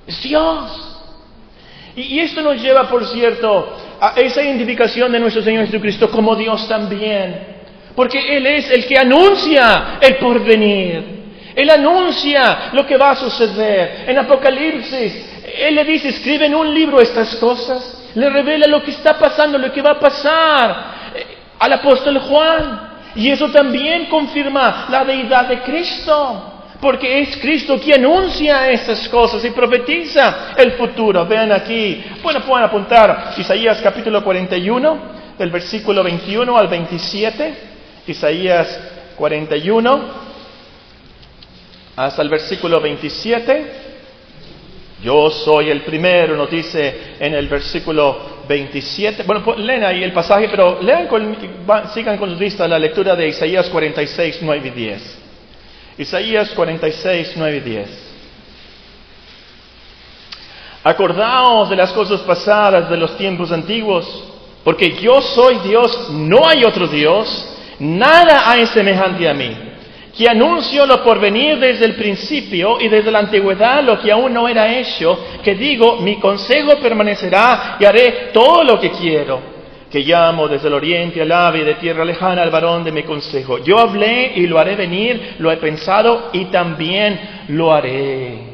Es 0.06 0.22
Dios. 0.24 1.00
Y, 1.96 2.20
esto 2.20 2.42
nos 2.42 2.62
lleva, 2.62 2.90
por 2.90 3.08
cierto, 3.08 3.78
a 4.02 4.10
esa 4.18 4.44
identificación 4.44 5.10
de 5.14 5.22
nuestro 5.22 5.42
Señor 5.42 5.68
Jesucristo 5.68 6.12
como 6.12 6.36
Dios 6.36 6.68
también. 6.68 7.48
Porque 7.96 8.36
Él 8.36 8.46
es 8.46 8.70
el 8.72 8.86
que 8.86 8.98
anuncia 8.98 10.00
el 10.02 10.18
porvenir. 10.18 11.24
Él 11.56 11.70
anuncia 11.70 12.72
lo 12.74 12.86
que 12.86 12.98
va 12.98 13.12
a 13.12 13.16
suceder. 13.16 14.04
En 14.10 14.18
Apocalipsis, 14.18 15.46
Él 15.60 15.76
le 15.76 15.86
dice, 15.86 16.10
escribe 16.10 16.48
en 16.48 16.56
un 16.56 16.74
libro 16.74 17.00
estas 17.00 17.38
cosas. 17.38 18.12
Le 18.16 18.30
revela 18.30 18.68
lo 18.68 18.84
que 18.84 18.92
está 18.92 19.18
pasando, 19.18 19.58
lo 19.58 19.72
que 19.72 19.82
va 19.82 19.92
a 19.92 20.00
pasar 20.00 20.94
eh, 21.16 21.26
al 21.58 21.72
apóstol 21.72 22.20
Juan. 22.20 22.93
Y 23.16 23.30
eso 23.30 23.50
también 23.50 24.08
confirma 24.08 24.88
la 24.90 25.04
deidad 25.06 25.48
de 25.48 25.62
Cristo, 25.62 26.52
porque 26.82 27.22
es 27.22 27.38
Cristo 27.38 27.80
quien 27.80 28.04
anuncia 28.04 28.70
estas 28.70 29.08
cosas 29.10 29.44
y 29.46 29.52
profetiza 29.52 30.54
el 30.58 30.74
futuro. 30.74 31.26
Vean 31.26 31.52
aquí, 31.52 32.04
bueno, 32.22 32.42
pueden 32.42 32.66
apuntar 32.66 33.34
Isaías 33.38 33.80
capítulo 33.82 34.24
41, 34.24 35.14
del 35.38 35.50
versículo 35.50 36.04
21 36.04 36.58
al 36.58 36.68
27, 36.68 37.56
Isaías 38.08 38.80
41 39.16 40.24
hasta 41.96 42.22
el 42.22 42.30
versículo 42.30 42.82
27. 42.82 43.93
Yo 45.04 45.30
soy 45.30 45.70
el 45.70 45.82
primero, 45.82 46.38
nos 46.38 46.50
dice 46.50 47.16
en 47.20 47.34
el 47.34 47.50
versículo 47.50 48.44
27. 48.48 49.24
Bueno, 49.24 49.44
pues, 49.44 49.60
leen 49.60 49.84
ahí 49.84 50.02
el 50.02 50.14
pasaje, 50.14 50.48
pero 50.50 50.82
lean 50.82 51.10
sigan 51.94 52.18
con 52.18 52.30
sus 52.30 52.40
vistas 52.40 52.70
la 52.70 52.80
lectura 52.80 53.14
de 53.14 53.28
Isaías 53.28 53.70
46, 53.70 54.40
9 54.42 54.68
y 54.68 54.70
10. 54.70 55.20
Isaías 55.98 56.52
46, 56.52 57.34
9 57.36 57.58
y 57.58 57.60
10. 57.60 58.14
Acordaos 60.86 61.70
de 61.70 61.76
las 61.76 61.92
cosas 61.92 62.22
pasadas 62.22 62.90
de 62.90 62.96
los 62.96 63.18
tiempos 63.18 63.52
antiguos, 63.52 64.06
porque 64.64 64.96
yo 65.02 65.22
soy 65.22 65.58
Dios, 65.68 66.12
no 66.12 66.48
hay 66.48 66.64
otro 66.64 66.88
Dios, 66.88 67.58
nada 67.78 68.50
hay 68.50 68.66
semejante 68.68 69.28
a 69.28 69.34
mí 69.34 69.73
que 70.16 70.30
anuncio 70.30 70.86
lo 70.86 71.04
por 71.04 71.20
venir 71.20 71.58
desde 71.58 71.86
el 71.86 71.96
principio 71.96 72.80
y 72.80 72.88
desde 72.88 73.12
la 73.12 73.20
antigüedad 73.20 73.84
lo 73.84 74.00
que 74.00 74.12
aún 74.12 74.32
no 74.32 74.48
era 74.48 74.78
hecho, 74.78 75.18
que 75.44 75.56
digo, 75.56 75.98
mi 75.98 76.20
consejo 76.20 76.78
permanecerá 76.80 77.78
y 77.80 77.86
haré 77.86 78.30
todo 78.32 78.64
lo 78.64 78.80
que 78.80 78.92
quiero, 78.92 79.42
que 79.90 80.02
llamo 80.02 80.48
desde 80.48 80.68
el 80.68 80.76
oriente 80.76 81.22
al 81.22 81.32
ave 81.32 81.64
de 81.64 81.76
tierra 81.76 82.06
lejana 82.06 82.44
al 82.44 82.52
varón 82.52 82.84
de 82.84 82.92
mi 82.92 83.04
consejo. 83.04 83.58
Yo 83.58 83.80
hablé 83.80 84.34
y 84.36 84.46
lo 84.46 84.60
haré 84.60 84.76
venir, 84.76 85.36
lo 85.40 85.52
he 85.52 85.58
pensado 85.58 86.30
y 86.32 86.46
también 86.46 87.46
lo 87.48 87.74
haré. 87.74 88.54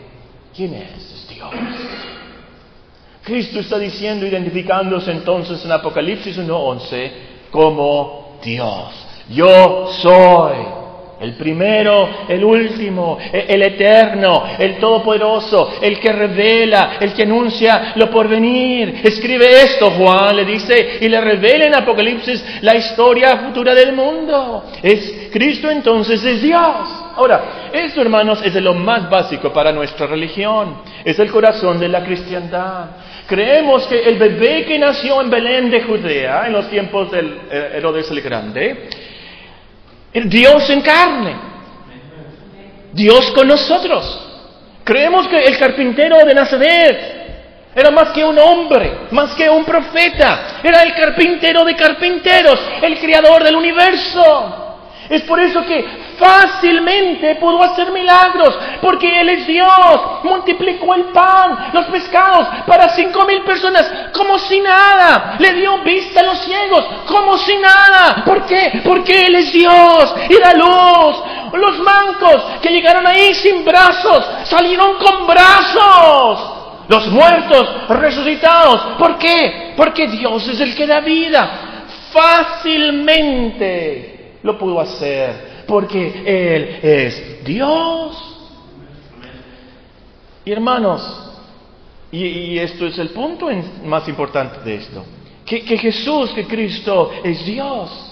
¿Quién 0.55 0.75
es? 0.75 1.27
Dios. 1.29 1.51
Cristo 3.21 3.59
está 3.59 3.77
diciendo, 3.77 4.25
identificándose 4.25 5.11
entonces 5.11 5.63
en 5.65 5.73
Apocalipsis 5.73 6.37
1.11 6.37 7.11
como 7.51 8.39
Dios. 8.41 8.93
Yo 9.29 9.89
soy 10.01 10.78
el 11.19 11.33
primero, 11.35 12.09
el 12.27 12.43
último, 12.43 13.17
e-, 13.19 13.45
el 13.49 13.61
eterno, 13.61 14.43
el 14.57 14.77
todopoderoso, 14.77 15.73
el 15.81 15.99
que 15.99 16.11
revela, 16.11 16.97
el 16.99 17.13
que 17.13 17.23
anuncia 17.23 17.93
lo 17.95 18.09
por 18.09 18.27
venir. 18.27 19.01
Escribe 19.03 19.63
esto, 19.63 19.91
Juan 19.91 20.35
le 20.35 20.45
dice, 20.45 20.99
y 21.01 21.09
le 21.09 21.19
revela 21.19 21.65
en 21.65 21.75
Apocalipsis 21.75 22.43
la 22.61 22.75
historia 22.75 23.37
futura 23.37 23.75
del 23.75 23.93
mundo. 23.93 24.65
Es 24.81 25.29
Cristo 25.31 25.69
entonces 25.69 26.23
es 26.23 26.41
Dios. 26.41 26.99
Ahora, 27.15 27.69
esto, 27.73 28.01
hermanos, 28.01 28.41
es 28.45 28.53
de 28.53 28.61
lo 28.61 28.73
más 28.73 29.09
básico 29.09 29.51
para 29.51 29.71
nuestra 29.71 30.07
religión. 30.07 30.77
Es 31.03 31.19
el 31.19 31.29
corazón 31.29 31.79
de 31.79 31.89
la 31.89 32.03
cristiandad. 32.03 32.85
Creemos 33.27 33.85
que 33.87 34.03
el 34.03 34.17
bebé 34.17 34.65
que 34.65 34.79
nació 34.79 35.21
en 35.21 35.29
Belén 35.29 35.69
de 35.69 35.83
Judea, 35.83 36.47
en 36.47 36.53
los 36.53 36.69
tiempos 36.69 37.11
del 37.11 37.41
eh, 37.51 37.73
Herodes 37.75 38.09
el 38.09 38.21
Grande, 38.21 38.89
el 40.13 40.29
Dios 40.29 40.69
en 40.69 40.81
carne. 40.81 41.35
Dios 42.93 43.31
con 43.31 43.47
nosotros. 43.47 44.27
Creemos 44.83 45.27
que 45.27 45.37
el 45.37 45.57
carpintero 45.57 46.17
de 46.25 46.33
Nazaret 46.33 47.19
era 47.75 47.91
más 47.91 48.09
que 48.09 48.25
un 48.25 48.37
hombre, 48.39 49.07
más 49.11 49.35
que 49.35 49.49
un 49.49 49.63
profeta. 49.63 50.59
Era 50.63 50.83
el 50.83 50.93
carpintero 50.95 51.63
de 51.63 51.75
carpinteros, 51.75 52.59
el 52.81 52.99
creador 52.99 53.43
del 53.43 53.55
universo. 53.55 54.68
Es 55.09 55.23
por 55.23 55.39
eso 55.39 55.65
que 55.65 55.83
fácilmente 56.19 57.33
pudo 57.35 57.63
hacer 57.63 57.91
milagros, 57.91 58.55
porque 58.79 59.21
Él 59.21 59.29
es 59.29 59.47
Dios. 59.47 60.23
Multiplicó 60.23 60.93
el 60.93 61.05
pan, 61.05 61.71
los 61.73 61.87
pescados 61.87 62.47
para 62.67 62.89
cinco 62.89 63.25
mil 63.25 63.41
personas, 63.41 63.91
como 64.13 64.37
si 64.37 64.59
nada. 64.59 65.37
Le 65.39 65.53
dio 65.53 65.79
vista 65.79 66.19
a 66.19 66.25
los 66.25 66.37
ciegos, 66.41 66.85
como 67.07 67.39
si 67.39 67.57
nada. 67.57 68.23
¿Por 68.23 68.45
qué? 68.45 68.83
Porque 68.85 69.25
Él 69.25 69.33
es 69.35 69.51
Dios 69.51 70.13
y 70.29 70.37
da 70.37 70.53
luz. 70.53 71.23
Los 71.53 71.79
mancos 71.79 72.59
que 72.61 72.69
llegaron 72.69 73.07
ahí 73.07 73.33
sin 73.33 73.65
brazos, 73.65 74.23
salieron 74.43 74.99
con 74.99 75.25
brazos. 75.25 76.53
Los 76.87 77.07
muertos 77.07 77.89
resucitados. 77.89 78.79
¿Por 78.99 79.17
qué? 79.17 79.73
Porque 79.75 80.05
Dios 80.07 80.47
es 80.47 80.59
el 80.59 80.75
que 80.75 80.85
da 80.85 80.99
vida. 80.99 81.49
Fácilmente 82.11 84.08
lo 84.43 84.57
pudo 84.57 84.79
hacer 84.79 85.63
porque 85.67 86.23
Él 86.25 86.79
es 86.81 87.43
Dios. 87.43 88.35
Y 90.45 90.51
hermanos, 90.51 91.01
y, 92.11 92.57
esto 92.57 92.87
es 92.87 92.97
el 92.97 93.09
punto 93.09 93.49
más 93.85 94.07
importante 94.07 94.61
de 94.61 94.75
esto, 94.75 95.05
que, 95.45 95.63
que 95.63 95.77
Jesús, 95.77 96.31
que 96.31 96.45
Cristo 96.45 97.11
es 97.23 97.45
Dios. 97.45 98.05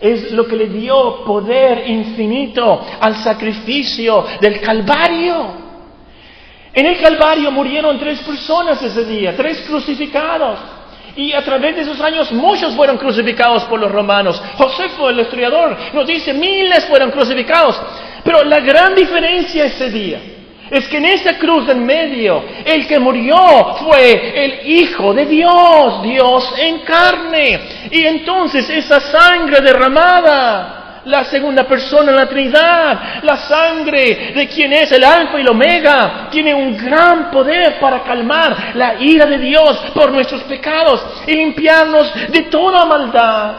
Es 0.00 0.32
lo 0.32 0.46
que 0.46 0.56
le 0.56 0.66
dio 0.66 1.24
poder 1.24 1.88
infinito 1.88 2.84
al 3.00 3.16
sacrificio 3.16 4.24
del 4.40 4.60
Calvario. 4.60 5.62
En 6.74 6.86
el 6.86 7.00
Calvario 7.00 7.52
murieron 7.52 7.98
tres 8.00 8.20
personas 8.20 8.82
ese 8.82 9.04
día, 9.04 9.36
tres 9.36 9.60
crucificados. 9.60 10.58
Y 11.14 11.32
a 11.32 11.42
través 11.42 11.76
de 11.76 11.82
esos 11.82 12.00
años 12.00 12.32
muchos 12.32 12.74
fueron 12.74 12.96
crucificados 12.96 13.64
por 13.64 13.78
los 13.78 13.92
romanos. 13.92 14.42
Josefo, 14.56 15.10
el 15.10 15.20
historiador, 15.20 15.76
nos 15.92 16.06
dice 16.06 16.32
miles 16.32 16.86
fueron 16.86 17.10
crucificados. 17.10 17.80
Pero 18.24 18.44
la 18.44 18.60
gran 18.60 18.94
diferencia 18.94 19.66
ese 19.66 19.90
día 19.90 20.20
es 20.72 20.88
que 20.88 20.96
en 20.96 21.04
esa 21.04 21.36
cruz 21.38 21.68
en 21.68 21.84
medio, 21.84 22.42
el 22.64 22.86
que 22.86 22.98
murió 22.98 23.74
fue 23.84 24.44
el 24.44 24.70
Hijo 24.70 25.12
de 25.12 25.26
Dios, 25.26 26.02
Dios 26.02 26.54
en 26.58 26.78
carne. 26.78 27.60
Y 27.90 28.06
entonces 28.06 28.70
esa 28.70 28.98
sangre 28.98 29.60
derramada, 29.60 30.81
la 31.04 31.24
segunda 31.24 31.64
persona 31.64 32.10
en 32.10 32.16
la 32.16 32.28
Trinidad, 32.28 33.22
la 33.22 33.36
sangre 33.36 34.32
de 34.34 34.48
quien 34.48 34.72
es 34.72 34.92
el 34.92 35.02
Alfa 35.02 35.38
y 35.38 35.42
el 35.42 35.50
Omega, 35.50 36.28
tiene 36.30 36.54
un 36.54 36.76
gran 36.76 37.30
poder 37.30 37.80
para 37.80 38.02
calmar 38.02 38.72
la 38.74 38.94
ira 39.00 39.26
de 39.26 39.38
Dios 39.38 39.76
por 39.94 40.12
nuestros 40.12 40.42
pecados 40.42 41.04
y 41.26 41.32
limpiarnos 41.32 42.12
de 42.30 42.42
toda 42.42 42.84
maldad. 42.84 43.54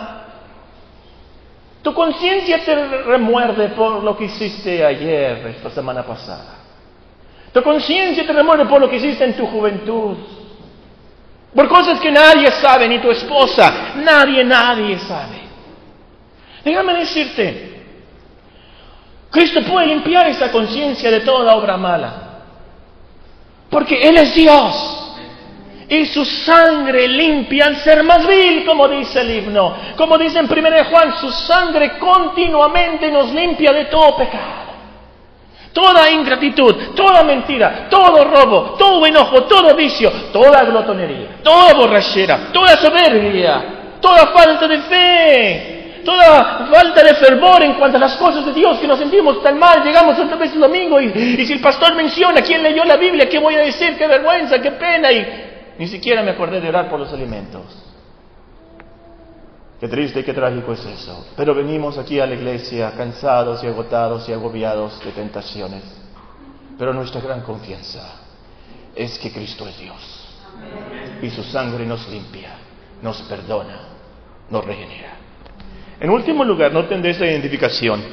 Tu 1.82 1.94
conciencia 1.94 2.64
te 2.64 2.76
remuerde 2.76 3.70
por 3.70 4.02
lo 4.04 4.16
que 4.18 4.26
hiciste 4.26 4.86
ayer, 4.86 5.48
esta 5.48 5.70
semana 5.70 6.04
pasada. 6.04 6.60
Tu 7.52 7.62
conciencia 7.62 8.26
te 8.26 8.32
remueve 8.32 8.66
por 8.66 8.80
lo 8.80 8.90
que 8.90 8.96
hiciste 8.96 9.26
en 9.26 9.36
tu 9.36 9.46
juventud. 9.48 10.16
Por 11.54 11.68
cosas 11.68 12.00
que 12.00 12.10
nadie 12.10 12.50
sabe, 12.52 12.88
ni 12.88 13.00
tu 13.00 13.12
esposa. 13.12 13.94
Nadie, 13.98 14.44
nadie 14.44 14.98
sabe. 15.00 15.43
Déjame 16.64 16.94
decirte, 16.94 17.74
Cristo 19.30 19.62
puede 19.64 19.88
limpiar 19.88 20.28
esa 20.28 20.52
conciencia 20.52 21.10
de 21.10 21.22
toda 21.22 21.56
obra 21.56 21.76
mala. 21.76 22.14
Porque 23.70 24.00
Él 24.00 24.18
es 24.18 24.36
Dios. 24.36 25.00
Y 25.90 26.06
su 26.06 26.24
sangre 26.24 27.08
limpia 27.08 27.66
al 27.66 27.78
ser 27.78 28.04
más 28.04 28.26
vil, 28.26 28.64
como 28.66 28.88
dice 28.88 29.22
el 29.22 29.32
himno. 29.32 29.76
Como 29.98 30.18
dice 30.18 30.40
en 30.40 30.46
1 30.46 30.86
Juan, 30.90 31.18
su 31.20 31.32
sangre 31.32 31.98
continuamente 31.98 33.12
nos 33.12 33.34
limpia 33.34 33.74
de 33.74 33.86
todo 33.86 34.16
pecado. 34.16 34.64
Toda 35.74 36.12
ingratitud, 36.12 36.94
toda 36.96 37.24
mentira, 37.24 37.88
todo 37.90 38.24
robo, 38.24 38.76
todo 38.78 39.04
enojo, 39.08 39.44
todo 39.46 39.76
vicio, 39.76 40.12
toda 40.32 40.64
glotonería, 40.64 41.40
toda 41.44 41.74
borrachera, 41.74 42.52
toda 42.54 42.78
soberbia, 42.78 43.64
toda 44.00 44.28
falta 44.28 44.68
de 44.68 44.78
fe, 44.84 45.73
toda 46.04 46.68
falta 46.72 47.04
de 47.04 47.16
fervor 47.16 47.62
en 47.64 47.74
cuanto 47.76 47.98
a 47.98 48.00
las 48.00 48.16
cosas 48.18 48.46
de 48.46 48.54
Dios 48.54 48.80
que 48.80 48.88
nos 48.88 49.00
sentimos 49.00 49.42
tan 49.42 49.58
mal, 49.58 49.84
llegamos 49.84 50.18
otra 50.20 50.36
vez 50.36 50.54
el 50.54 50.60
domingo 50.60 51.00
y, 51.00 51.46
si 51.46 51.54
el 51.54 51.62
pastor 51.62 51.96
menciona 51.96 52.42
quién 52.42 52.62
leyó 52.64 52.84
la 52.84 52.98
Biblia, 52.98 53.28
¿qué 53.30 53.40
voy 53.40 53.56
a 53.56 53.60
decir? 53.60 53.98
¡Qué 53.98 54.08
vergüenza, 54.08 54.60
qué 54.60 54.72
pena! 54.72 55.12
Y 55.12 55.26
ni 55.80 55.88
siquiera 55.88 56.22
me 56.22 56.32
acordé 56.32 56.62
de 56.62 56.70
orar 56.70 56.90
por 56.90 57.00
los 57.00 57.12
alimentos. 57.12 57.64
Qué 59.80 59.88
triste 59.88 60.22
y 60.22 60.24
qué 60.24 60.34
trágico 60.34 60.74
es 60.74 60.86
eso. 60.86 61.28
Pero 61.36 61.54
venimos 61.54 61.98
aquí 61.98 62.20
a 62.20 62.26
la 62.26 62.36
iglesia 62.36 62.94
cansados 62.96 63.64
y 63.64 63.68
agotados 63.68 64.30
y 64.30 64.34
agobiados 64.34 65.04
de 65.04 65.12
tentaciones. 65.12 65.84
Pero 66.78 66.94
nuestra 66.94 67.20
gran 67.20 67.42
confianza 67.42 68.02
es 68.96 69.18
que 69.20 69.32
Cristo 69.32 69.68
es 69.68 69.78
Dios. 69.78 70.30
Y 71.22 71.30
su 71.32 71.44
sangre 71.44 71.86
nos 71.86 72.08
limpia, 72.08 72.52
nos 73.02 73.22
perdona, 73.24 73.80
nos 74.50 74.64
regenera. 74.64 75.23
En 76.04 76.10
último 76.10 76.44
lugar, 76.44 76.74
noten 76.74 77.06
esta 77.06 77.26
identificación 77.26 78.04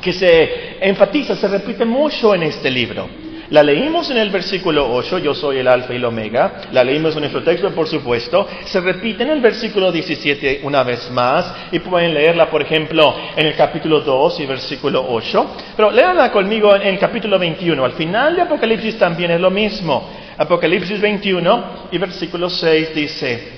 que 0.00 0.12
se 0.12 0.78
enfatiza, 0.80 1.34
se 1.34 1.48
repite 1.48 1.84
mucho 1.84 2.32
en 2.36 2.44
este 2.44 2.70
libro. 2.70 3.08
La 3.50 3.64
leímos 3.64 4.08
en 4.12 4.18
el 4.18 4.30
versículo 4.30 4.88
8, 4.94 5.18
yo 5.18 5.34
soy 5.34 5.58
el 5.58 5.66
alfa 5.66 5.92
y 5.92 5.96
el 5.96 6.04
omega. 6.04 6.62
La 6.70 6.84
leímos 6.84 7.16
en 7.16 7.22
nuestro 7.22 7.42
texto, 7.42 7.68
por 7.72 7.88
supuesto. 7.88 8.46
Se 8.66 8.80
repite 8.80 9.24
en 9.24 9.30
el 9.30 9.40
versículo 9.40 9.90
17 9.90 10.60
una 10.62 10.84
vez 10.84 11.10
más. 11.10 11.52
Y 11.72 11.80
pueden 11.80 12.14
leerla, 12.14 12.48
por 12.48 12.62
ejemplo, 12.62 13.12
en 13.34 13.44
el 13.44 13.56
capítulo 13.56 14.02
2 14.02 14.38
y 14.38 14.46
versículo 14.46 15.04
8. 15.08 15.56
Pero 15.76 15.90
léanla 15.90 16.30
conmigo 16.30 16.76
en 16.76 16.82
el 16.82 16.98
capítulo 17.00 17.40
21. 17.40 17.84
Al 17.84 17.94
final 17.94 18.36
de 18.36 18.42
Apocalipsis 18.42 19.00
también 19.00 19.32
es 19.32 19.40
lo 19.40 19.50
mismo. 19.50 20.10
Apocalipsis 20.38 21.00
21 21.00 21.64
y 21.90 21.98
versículo 21.98 22.48
6 22.48 22.94
dice. 22.94 23.48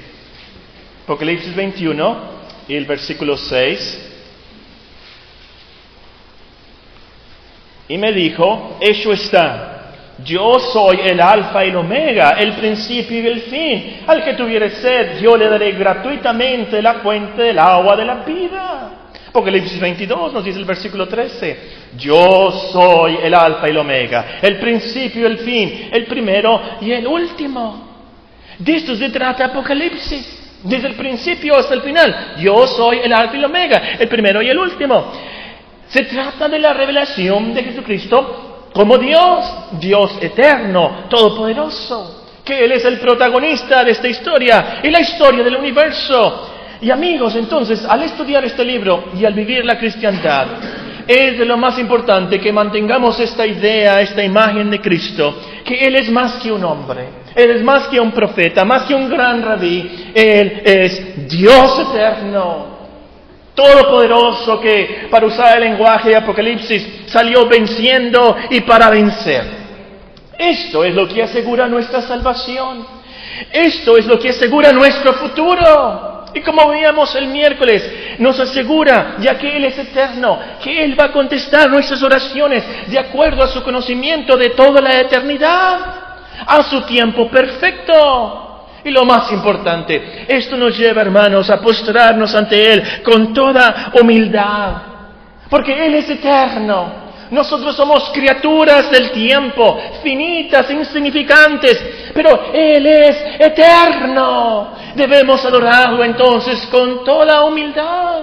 Apocalipsis 1.05 1.55
21 1.55 2.38
y 2.69 2.75
el 2.75 2.85
versículo 2.85 3.37
6. 3.37 4.05
Y 7.89 7.99
me 7.99 8.13
dijo, 8.13 8.77
hecho 8.81 9.13
está 9.13 9.79
yo 10.25 10.59
soy 10.59 10.99
el 11.05 11.21
alfa 11.21 11.65
y 11.65 11.69
el 11.69 11.77
omega, 11.77 12.31
el 12.31 12.55
principio 12.55 13.21
y 13.21 13.27
el 13.27 13.41
fin. 13.43 14.01
Al 14.07 14.25
que 14.25 14.35
tuviere 14.35 14.71
sed, 14.71 15.21
yo 15.21 15.37
le 15.37 15.49
daré 15.49 15.73
gratuitamente 15.73 16.83
la 16.83 16.95
fuente 16.95 17.43
del 17.43 17.59
agua 17.59 17.97
de 17.97 18.05
la 18.05 18.15
vida. 18.17 18.91
Apocalipsis 19.29 19.79
22 19.79 20.33
nos 20.33 20.45
dice 20.45 20.59
el 20.59 20.65
versículo 20.65 21.07
13, 21.07 21.59
yo 21.97 22.51
soy 22.73 23.19
el 23.23 23.35
alfa 23.35 23.69
y 23.69 23.71
el 23.71 23.77
omega, 23.77 24.39
el 24.41 24.59
principio 24.59 25.23
y 25.23 25.27
el 25.27 25.39
fin, 25.39 25.89
el 25.93 26.07
primero 26.07 26.61
y 26.81 26.91
el 26.93 27.07
último. 27.07 27.87
De 28.59 28.77
esto 28.77 28.97
se 28.97 29.11
trata 29.11 29.45
Apocalipsis, 29.45 30.38
desde 30.63 30.89
el 30.89 30.95
principio 30.95 31.57
hasta 31.57 31.75
el 31.75 31.83
final. 31.83 32.35
Yo 32.39 32.67
soy 32.67 32.99
el 32.99 33.13
alfa 33.13 33.35
y 33.35 33.39
el 33.39 33.45
omega, 33.45 33.83
el 33.99 34.09
primero 34.09 34.43
y 34.43 34.49
el 34.49 34.59
último. 34.59 35.13
Se 35.89 36.05
trata 36.05 36.49
de 36.49 36.59
la 36.59 36.75
revelación 36.75 37.55
de 37.55 37.65
Jesucristo 37.65 38.71
como 38.73 38.99
Dios, 38.99 39.45
Dios 39.81 40.19
eterno, 40.21 41.07
todopoderoso, 41.09 42.27
que 42.45 42.65
Él 42.65 42.73
es 42.73 42.85
el 42.85 42.99
protagonista 43.01 43.83
de 43.83 43.93
esta 43.93 44.09
historia 44.09 44.81
y 44.83 44.91
la 44.91 45.01
historia 45.01 45.43
del 45.43 45.57
universo. 45.57 46.51
Y 46.81 46.91
amigos, 46.91 47.35
entonces, 47.35 47.85
al 47.85 48.03
estudiar 48.03 48.45
este 48.45 48.65
libro 48.65 49.07
y 49.19 49.25
al 49.25 49.35
vivir 49.35 49.65
la 49.65 49.79
cristiandad, 49.79 50.47
es 51.09 51.39
de 51.39 51.45
lo 51.45 51.57
más 51.57 51.79
importante 51.79 52.39
que 52.39 52.53
mantengamos 52.53 53.19
esta 53.19 53.47
idea, 53.47 54.01
esta 54.01 54.23
imagen 54.23 54.71
de 54.71 54.81
Cristo, 54.81 55.41
que 55.65 55.87
Él 55.87 55.97
es 55.97 56.11
más 56.11 56.35
que 56.35 56.53
un 56.53 56.63
hombre, 56.63 57.09
Él 57.35 57.51
es 57.51 57.63
más 57.63 57.89
que 57.89 58.01
un 58.01 58.13
profeta, 58.13 58.65
más 58.65 58.85
que 58.85 58.95
un 58.95 59.09
gran 59.09 59.43
rabí, 59.43 60.11
Él 60.15 60.63
es 60.65 61.29
Dios 61.29 61.89
eterno 61.91 62.79
todopoderoso 63.59 64.61
que, 64.61 65.09
para 65.11 65.27
usar 65.27 65.57
el 65.57 65.65
lenguaje 65.65 66.11
de 66.11 66.17
Apocalipsis, 66.17 67.07
salió 67.07 67.49
venciendo 67.49 68.37
y 68.51 68.61
para 68.61 68.89
vencer. 68.89 69.43
Esto 70.39 70.85
es 70.85 70.95
lo 70.95 71.09
que 71.09 71.25
asegura 71.25 71.67
nuestra 71.67 72.01
salvación. 72.03 72.87
Esto 73.51 73.97
es 73.97 74.07
lo 74.07 74.17
que 74.17 74.29
asegura 74.29 74.71
nuestro 74.71 75.13
futuro. 75.15 76.27
Y 76.33 76.41
como 76.43 76.69
veíamos 76.69 77.13
el 77.17 77.27
miércoles, 77.27 78.17
nos 78.19 78.39
asegura, 78.39 79.17
ya 79.19 79.37
que 79.37 79.57
Él 79.57 79.65
es 79.65 79.77
eterno, 79.77 80.39
que 80.63 80.85
Él 80.85 80.99
va 80.99 81.07
a 81.07 81.13
contestar 81.13 81.69
nuestras 81.69 82.01
oraciones 82.01 82.63
de 82.87 82.99
acuerdo 82.99 83.43
a 83.43 83.49
su 83.49 83.65
conocimiento 83.65 84.37
de 84.37 84.51
toda 84.51 84.81
la 84.81 85.01
eternidad, 85.01 86.08
a 86.47 86.63
su 86.65 86.83
tiempo 86.83 87.29
perfecto. 87.29 88.45
Y 88.85 88.91
lo 88.91 89.05
más 89.05 89.31
importante, 89.33 90.25
esto 90.29 90.57
nos 90.57 90.79
lleva, 90.79 91.03
hermanos, 91.03 91.51
a 91.51 91.61
postrarnos 91.61 92.35
ante 92.35 92.73
Él 92.73 92.83
con 93.03 93.35
toda 93.35 93.93
humildad, 94.01 94.73
porque 95.51 95.87
Él 95.87 95.95
es 95.95 96.09
eterno. 96.09 97.09
Nosotros 97.31 97.77
somos 97.77 98.11
criaturas 98.15 98.91
del 98.91 99.11
tiempo, 99.11 99.79
finitas, 100.03 100.71
insignificantes, 100.71 102.11
pero 102.15 102.51
Él 102.55 102.87
es 102.87 103.17
eterno. 103.39 104.73
Debemos 104.95 105.45
adorarlo 105.45 106.03
entonces 106.05 106.67
con 106.71 107.05
toda 107.05 107.45
humildad. 107.45 108.23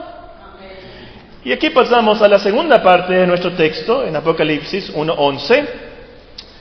Y 1.43 1.51
aquí 1.51 1.69
pasamos 1.69 2.19
a 2.23 2.27
la 2.27 2.39
segunda 2.39 2.81
parte 2.81 3.13
de 3.13 3.27
nuestro 3.27 3.51
texto, 3.51 4.03
en 4.03 4.15
Apocalipsis 4.15 4.91
1.11. 4.91 5.84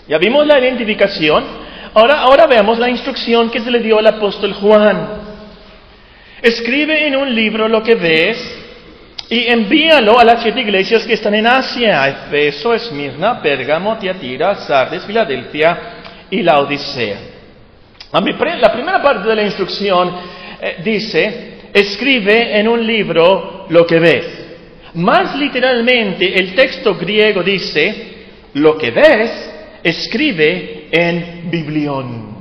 Ya 0.07 0.19
vimos 0.19 0.47
la 0.47 0.59
identificación, 0.59 1.65
Ahora, 1.97 2.23
ahora 2.23 2.47
veamos 2.49 2.77
la 2.81 2.91
instrucción 2.91 3.51
que 3.51 3.61
se 3.61 3.71
le 3.71 3.79
dio 3.79 4.01
al 4.01 4.07
apóstol 4.09 4.53
Juan. 4.55 5.09
Escribe 6.43 7.07
en 7.07 7.15
un 7.15 7.33
libro 7.33 7.69
lo 7.69 7.85
que 7.85 7.95
ves 7.95 8.37
y 9.31 9.47
envíalo 9.47 10.19
a 10.19 10.25
las 10.25 10.43
siete 10.43 10.61
iglesias 10.61 11.07
que 11.07 11.13
están 11.13 11.37
en 11.37 11.47
Asia, 11.47 12.09
Efeso, 12.09 12.75
Esmirna, 12.75 13.41
Pérgamo, 13.41 13.97
Tiatira, 13.97 14.57
Sardes, 14.57 15.05
Filadelfia 15.05 15.79
y 16.31 16.43
la 16.43 16.59
Odisea. 16.59 17.19
La 18.13 18.73
primera 18.73 19.01
parte 19.01 19.29
de 19.29 19.37
la 19.37 19.43
instrucción 19.45 20.17
eh, 20.61 20.79
dice, 20.83 21.61
escribe 21.73 22.59
en 22.59 22.67
un 22.67 22.85
libro 22.85 23.67
lo 23.69 23.87
que 23.87 24.01
ves. 24.01 24.27
Más 24.95 25.37
literalmente, 25.37 26.35
el 26.35 26.57
texto 26.57 26.97
griego 26.97 27.45
dice, 27.45 28.27
lo 28.55 28.77
que 28.77 28.91
ves, 28.91 29.54
escribe 29.85 30.89
en 30.91 31.51
biblión. 31.51 32.35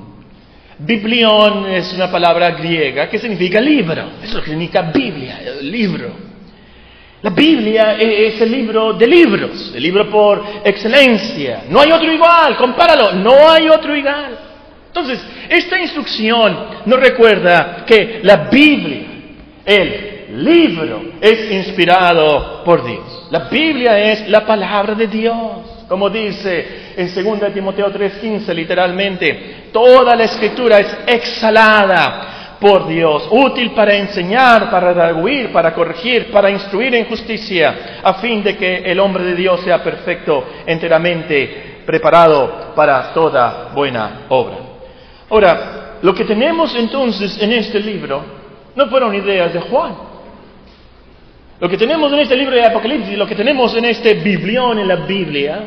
Biblión 0.79 1.69
es 1.69 1.93
una 1.93 2.09
palabra 2.09 2.51
griega 2.51 3.09
que 3.09 3.19
significa 3.19 3.59
libro. 3.59 4.13
Eso 4.23 4.41
significa 4.41 4.81
Biblia, 4.83 5.39
libro. 5.61 6.23
La 7.21 7.29
Biblia 7.29 7.95
e-, 7.97 8.27
es 8.27 8.41
el 8.41 8.51
libro 8.51 8.93
de 8.93 9.07
libros, 9.07 9.71
el 9.75 9.83
libro 9.83 10.09
por 10.09 10.43
excelencia. 10.63 11.63
No 11.69 11.79
hay 11.81 11.91
otro 11.91 12.11
igual, 12.11 12.55
compáralo, 12.57 13.13
no 13.13 13.49
hay 13.49 13.69
otro 13.69 13.95
igual. 13.95 14.37
Entonces, 14.87 15.25
esta 15.49 15.79
instrucción 15.79 16.83
nos 16.85 16.99
recuerda 16.99 17.83
que 17.85 18.19
la 18.23 18.49
Biblia, 18.49 19.07
el 19.65 20.43
libro, 20.43 21.13
es 21.19 21.51
inspirado 21.51 22.63
por 22.63 22.85
Dios. 22.85 23.27
La 23.31 23.47
Biblia 23.49 24.11
es 24.11 24.29
la 24.29 24.45
palabra 24.45 24.93
de 24.93 25.07
Dios. 25.07 25.72
Como 25.87 26.09
dice 26.09 26.93
en 26.95 27.13
2 27.13 27.53
Timoteo 27.53 27.91
3:15, 27.91 28.53
literalmente, 28.53 29.69
toda 29.71 30.15
la 30.15 30.23
escritura 30.23 30.79
es 30.79 30.97
exhalada 31.05 32.29
por 32.59 32.87
Dios, 32.87 33.27
útil 33.29 33.71
para 33.71 33.93
enseñar, 33.93 34.71
para 34.71 34.93
redarguir, 34.93 35.51
para 35.51 35.73
corregir, 35.73 36.31
para 36.31 36.49
instruir 36.49 36.95
en 36.95 37.05
justicia, 37.05 37.99
a 38.01 38.13
fin 38.15 38.41
de 38.41 38.55
que 38.55 38.77
el 38.77 38.99
hombre 39.01 39.25
de 39.25 39.35
Dios 39.35 39.59
sea 39.61 39.83
perfecto, 39.83 40.45
enteramente 40.65 41.81
preparado 41.85 42.73
para 42.73 43.11
toda 43.13 43.71
buena 43.75 44.21
obra. 44.29 44.57
Ahora, 45.29 45.97
lo 46.01 46.13
que 46.13 46.23
tenemos 46.23 46.73
entonces 46.75 47.41
en 47.41 47.51
este 47.51 47.81
libro 47.81 48.23
no 48.75 48.87
fueron 48.87 49.13
ideas 49.13 49.53
de 49.53 49.59
Juan. 49.59 50.12
Lo 51.59 51.69
que 51.69 51.77
tenemos 51.77 52.11
en 52.11 52.19
este 52.19 52.35
libro 52.35 52.55
de 52.55 52.65
Apocalipsis, 52.65 53.17
lo 53.17 53.27
que 53.27 53.35
tenemos 53.35 53.75
en 53.75 53.85
este 53.85 54.15
biblión 54.15 54.79
en 54.79 54.87
la 54.87 54.97
Biblia, 54.97 55.63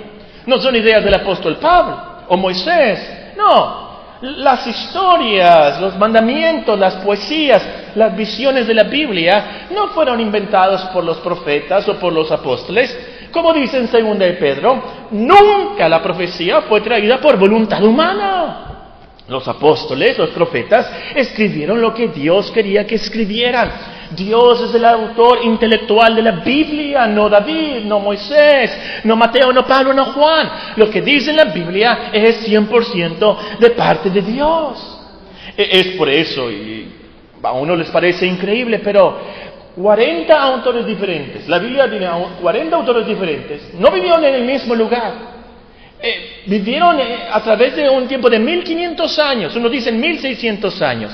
no 0.47 0.59
son 0.59 0.77
ideas 0.77 1.03
del 1.05 1.15
apóstol 1.15 1.57
Pablo 1.57 1.99
o 2.29 2.37
Moisés, 2.37 3.33
no. 3.37 3.87
Las 4.21 4.67
historias, 4.67 5.79
los 5.81 5.97
mandamientos, 5.99 6.79
las 6.79 6.95
poesías, 6.97 7.63
las 7.95 8.17
visiones 8.17 8.67
de 8.67 8.75
la 8.75 8.85
Biblia 8.85 9.67
no 9.71 9.89
fueron 9.89 10.21
inventados 10.21 10.83
por 10.87 11.05
los 11.05 11.19
profetas 11.19 11.87
o 11.89 11.99
por 11.99 12.13
los 12.13 12.33
apóstoles. 12.33 12.97
Como 13.31 13.53
dice 13.53 13.77
en 13.77 13.91
2 13.91 14.19
de 14.19 14.33
Pedro, 14.33 14.83
nunca 15.11 15.89
la 15.89 16.03
profecía 16.03 16.63
fue 16.63 16.81
traída 16.81 17.21
por 17.21 17.37
voluntad 17.37 17.83
humana. 17.85 18.63
Los 19.29 19.47
apóstoles, 19.49 20.17
los 20.17 20.31
profetas, 20.31 20.91
escribieron 21.15 21.81
lo 21.81 21.93
que 21.93 22.09
Dios 22.09 22.51
quería 22.53 22.87
que 22.87 22.95
escribieran. 22.95 23.96
Dios 24.11 24.61
es 24.61 24.75
el 24.75 24.85
autor 24.85 25.41
intelectual 25.43 26.15
de 26.15 26.23
la 26.23 26.33
Biblia, 26.33 27.07
no 27.07 27.29
David, 27.29 27.85
no 27.85 28.01
Moisés, 28.01 29.01
no 29.05 29.17
Mateo, 29.17 29.53
no 29.53 29.67
Pablo, 29.67 29.93
no 29.93 30.07
Juan. 30.07 30.51
Lo 30.77 30.91
que 30.91 31.03
dice 31.03 31.33
la 31.33 31.47
Biblia 31.47 32.11
es 32.13 32.49
100% 32.49 33.59
de 33.59 33.71
parte 33.71 34.11
de 34.11 34.23
Dios. 34.23 34.99
E, 35.57 35.81
es 35.81 35.87
por 35.97 36.09
eso, 36.09 36.51
y 36.51 36.93
a 37.43 37.53
uno 37.53 37.77
les 37.77 37.89
parece 37.91 38.27
increíble, 38.27 38.81
pero 38.81 39.19
40 39.77 40.43
autores 40.43 40.87
diferentes, 40.87 41.49
la 41.49 41.59
Biblia 41.59 41.89
tiene 41.89 42.09
40 42.41 42.77
autores 42.77 43.07
diferentes, 43.07 43.75
no 43.75 43.91
vivieron 43.91 44.25
en 44.25 44.35
el 44.35 44.45
mismo 44.45 44.75
lugar. 44.75 45.37
Eh, 46.01 46.43
vivieron 46.47 47.01
eh, 47.01 47.27
a 47.31 47.43
través 47.43 47.75
de 47.75 47.89
un 47.89 48.07
tiempo 48.07 48.29
de 48.29 48.39
1500 48.39 49.19
años, 49.19 49.57
uno 49.57 49.69
dice 49.69 49.93
1600 49.93 50.83
años. 50.83 51.13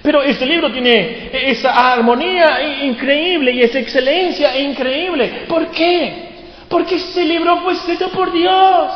Pero 0.00 0.22
este 0.22 0.46
libro 0.46 0.72
tiene 0.72 1.30
esa 1.50 1.92
armonía 1.92 2.84
increíble 2.84 3.52
y 3.52 3.62
esa 3.62 3.78
excelencia 3.78 4.58
increíble. 4.58 5.44
¿Por 5.48 5.70
qué? 5.70 6.30
Porque 6.68 6.96
este 6.96 7.24
libro 7.24 7.58
fue 7.58 7.74
escrito 7.74 8.08
por 8.08 8.32
Dios, 8.32 8.92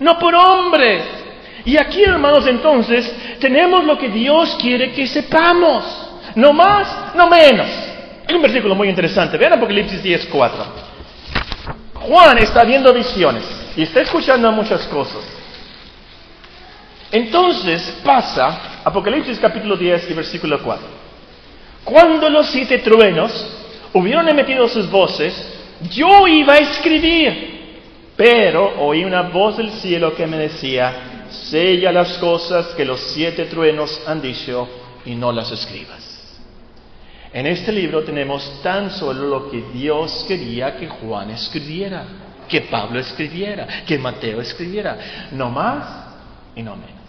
no 0.00 0.18
por 0.18 0.34
hombres. 0.34 1.02
Y 1.66 1.76
aquí, 1.76 2.02
hermanos, 2.02 2.46
entonces, 2.46 3.38
tenemos 3.38 3.84
lo 3.84 3.98
que 3.98 4.08
Dios 4.08 4.56
quiere 4.60 4.92
que 4.92 5.06
sepamos. 5.06 5.84
No 6.34 6.52
más, 6.52 7.14
no 7.14 7.28
menos. 7.28 7.68
Hay 8.26 8.34
un 8.34 8.42
versículo 8.42 8.74
muy 8.74 8.88
interesante. 8.88 9.36
Vean 9.36 9.54
Apocalipsis 9.54 10.02
10.4. 10.02 10.50
Juan 11.94 12.38
está 12.38 12.64
viendo 12.64 12.92
visiones 12.92 13.44
y 13.76 13.82
está 13.82 14.00
escuchando 14.00 14.50
muchas 14.52 14.82
cosas. 14.86 15.22
Entonces 17.10 17.96
pasa, 18.04 18.73
Apocalipsis 18.84 19.38
capítulo 19.38 19.76
10 19.76 20.10
y 20.10 20.14
versículo 20.14 20.62
4. 20.62 20.86
Cuando 21.84 22.28
los 22.28 22.50
siete 22.50 22.78
truenos 22.78 23.32
hubieron 23.94 24.28
emitido 24.28 24.68
sus 24.68 24.90
voces, 24.90 25.34
yo 25.90 26.28
iba 26.28 26.54
a 26.54 26.58
escribir, 26.58 27.80
pero 28.14 28.84
oí 28.84 29.02
una 29.02 29.22
voz 29.22 29.56
del 29.56 29.70
cielo 29.70 30.14
que 30.14 30.26
me 30.26 30.36
decía, 30.36 31.26
sella 31.30 31.92
las 31.92 32.18
cosas 32.18 32.68
que 32.74 32.84
los 32.84 33.00
siete 33.14 33.46
truenos 33.46 34.02
han 34.06 34.20
dicho 34.20 34.68
y 35.06 35.14
no 35.14 35.32
las 35.32 35.50
escribas. 35.50 36.10
En 37.32 37.46
este 37.46 37.72
libro 37.72 38.04
tenemos 38.04 38.62
tan 38.62 38.90
solo 38.90 39.26
lo 39.26 39.50
que 39.50 39.64
Dios 39.72 40.26
quería 40.28 40.76
que 40.76 40.88
Juan 40.88 41.30
escribiera, 41.30 42.04
que 42.46 42.60
Pablo 42.60 43.00
escribiera, 43.00 43.66
que 43.86 43.98
Mateo 43.98 44.42
escribiera, 44.42 44.98
no 45.32 45.50
más 45.50 46.04
y 46.54 46.62
no 46.62 46.76
menos. 46.76 47.03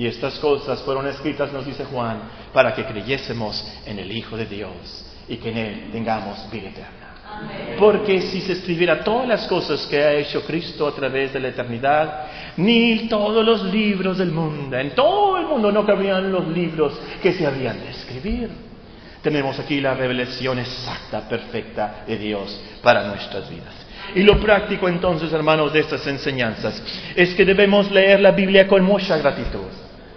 Y 0.00 0.06
estas 0.06 0.38
cosas 0.38 0.80
fueron 0.80 1.06
escritas, 1.08 1.52
nos 1.52 1.66
dice 1.66 1.84
Juan, 1.84 2.22
para 2.54 2.74
que 2.74 2.86
creyésemos 2.86 3.70
en 3.84 3.98
el 3.98 4.10
Hijo 4.10 4.34
de 4.34 4.46
Dios 4.46 5.04
y 5.28 5.36
que 5.36 5.50
en 5.50 5.58
Él 5.58 5.88
tengamos 5.92 6.50
vida 6.50 6.70
eterna. 6.70 7.76
Porque 7.78 8.22
si 8.22 8.40
se 8.40 8.54
escribiera 8.54 9.04
todas 9.04 9.28
las 9.28 9.46
cosas 9.46 9.86
que 9.88 10.02
ha 10.02 10.14
hecho 10.14 10.42
Cristo 10.46 10.88
a 10.88 10.94
través 10.94 11.34
de 11.34 11.40
la 11.40 11.48
eternidad, 11.48 12.28
ni 12.56 13.08
todos 13.10 13.44
los 13.44 13.62
libros 13.64 14.16
del 14.16 14.30
mundo, 14.30 14.74
en 14.78 14.94
todo 14.94 15.36
el 15.36 15.44
mundo 15.44 15.70
no 15.70 15.84
cabrían 15.84 16.32
los 16.32 16.48
libros 16.48 16.98
que 17.22 17.34
se 17.34 17.46
habían 17.46 17.78
de 17.80 17.90
escribir. 17.90 18.48
Tenemos 19.20 19.58
aquí 19.58 19.82
la 19.82 19.92
revelación 19.92 20.60
exacta, 20.60 21.28
perfecta 21.28 22.04
de 22.06 22.16
Dios 22.16 22.58
para 22.82 23.06
nuestras 23.06 23.50
vidas. 23.50 23.74
Y 24.14 24.22
lo 24.22 24.40
práctico 24.40 24.88
entonces, 24.88 25.30
hermanos, 25.30 25.74
de 25.74 25.80
estas 25.80 26.06
enseñanzas 26.06 26.82
es 27.14 27.34
que 27.34 27.44
debemos 27.44 27.90
leer 27.90 28.20
la 28.20 28.30
Biblia 28.30 28.66
con 28.66 28.82
mucha 28.82 29.18
gratitud, 29.18 29.68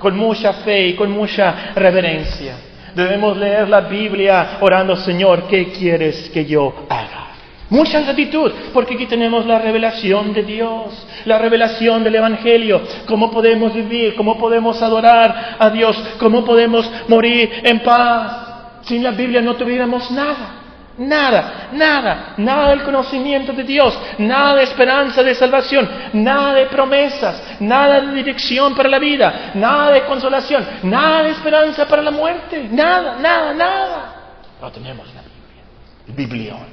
con 0.03 0.17
mucha 0.17 0.53
fe 0.53 0.87
y 0.89 0.93
con 0.93 1.09
mucha 1.09 1.71
reverencia. 1.73 2.55
Debemos 2.93 3.37
leer 3.37 3.69
la 3.69 3.81
Biblia 3.81 4.57
orando, 4.59 4.95
Señor, 4.97 5.47
¿qué 5.47 5.71
quieres 5.71 6.29
que 6.29 6.45
yo 6.45 6.85
haga? 6.89 7.29
Mucha 7.69 8.01
gratitud, 8.01 8.51
porque 8.71 8.93
aquí 8.93 9.07
tenemos 9.07 9.47
la 9.47 9.57
revelación 9.57 10.31
de 10.33 10.43
Dios, 10.43 11.07
la 11.25 11.39
revelación 11.39 12.03
del 12.03 12.15
Evangelio, 12.15 12.81
cómo 13.07 13.31
podemos 13.31 13.73
vivir, 13.73 14.13
cómo 14.15 14.37
podemos 14.37 14.79
adorar 14.81 15.55
a 15.57 15.69
Dios, 15.71 15.97
cómo 16.19 16.43
podemos 16.45 16.87
morir 17.07 17.49
en 17.63 17.79
paz. 17.79 18.81
Sin 18.83 19.01
la 19.01 19.11
Biblia 19.11 19.41
no 19.41 19.55
tuviéramos 19.55 20.11
nada. 20.11 20.62
Nada, 20.97 21.69
nada, 21.71 22.35
nada 22.37 22.69
del 22.69 22.83
conocimiento 22.83 23.51
de 23.51 23.63
Dios, 23.63 23.97
nada 24.19 24.57
de 24.57 24.63
esperanza 24.63 25.23
de 25.23 25.33
salvación, 25.33 25.89
nada 26.13 26.53
de 26.53 26.67
promesas, 26.67 27.41
nada 27.59 27.99
de 27.99 28.13
dirección 28.13 28.75
para 28.75 28.89
la 28.89 28.99
vida, 28.99 29.51
nada 29.55 29.91
de 29.91 30.05
consolación, 30.05 30.63
nada 30.83 31.23
de 31.23 31.31
esperanza 31.31 31.87
para 31.87 32.03
la 32.03 32.11
muerte, 32.11 32.67
nada, 32.69 33.17
nada, 33.19 33.53
nada. 33.53 34.15
No 34.61 34.71
tenemos 34.71 35.07
la 35.15 35.21
Biblia, 35.21 35.63
el 36.07 36.13
biblión, 36.13 36.67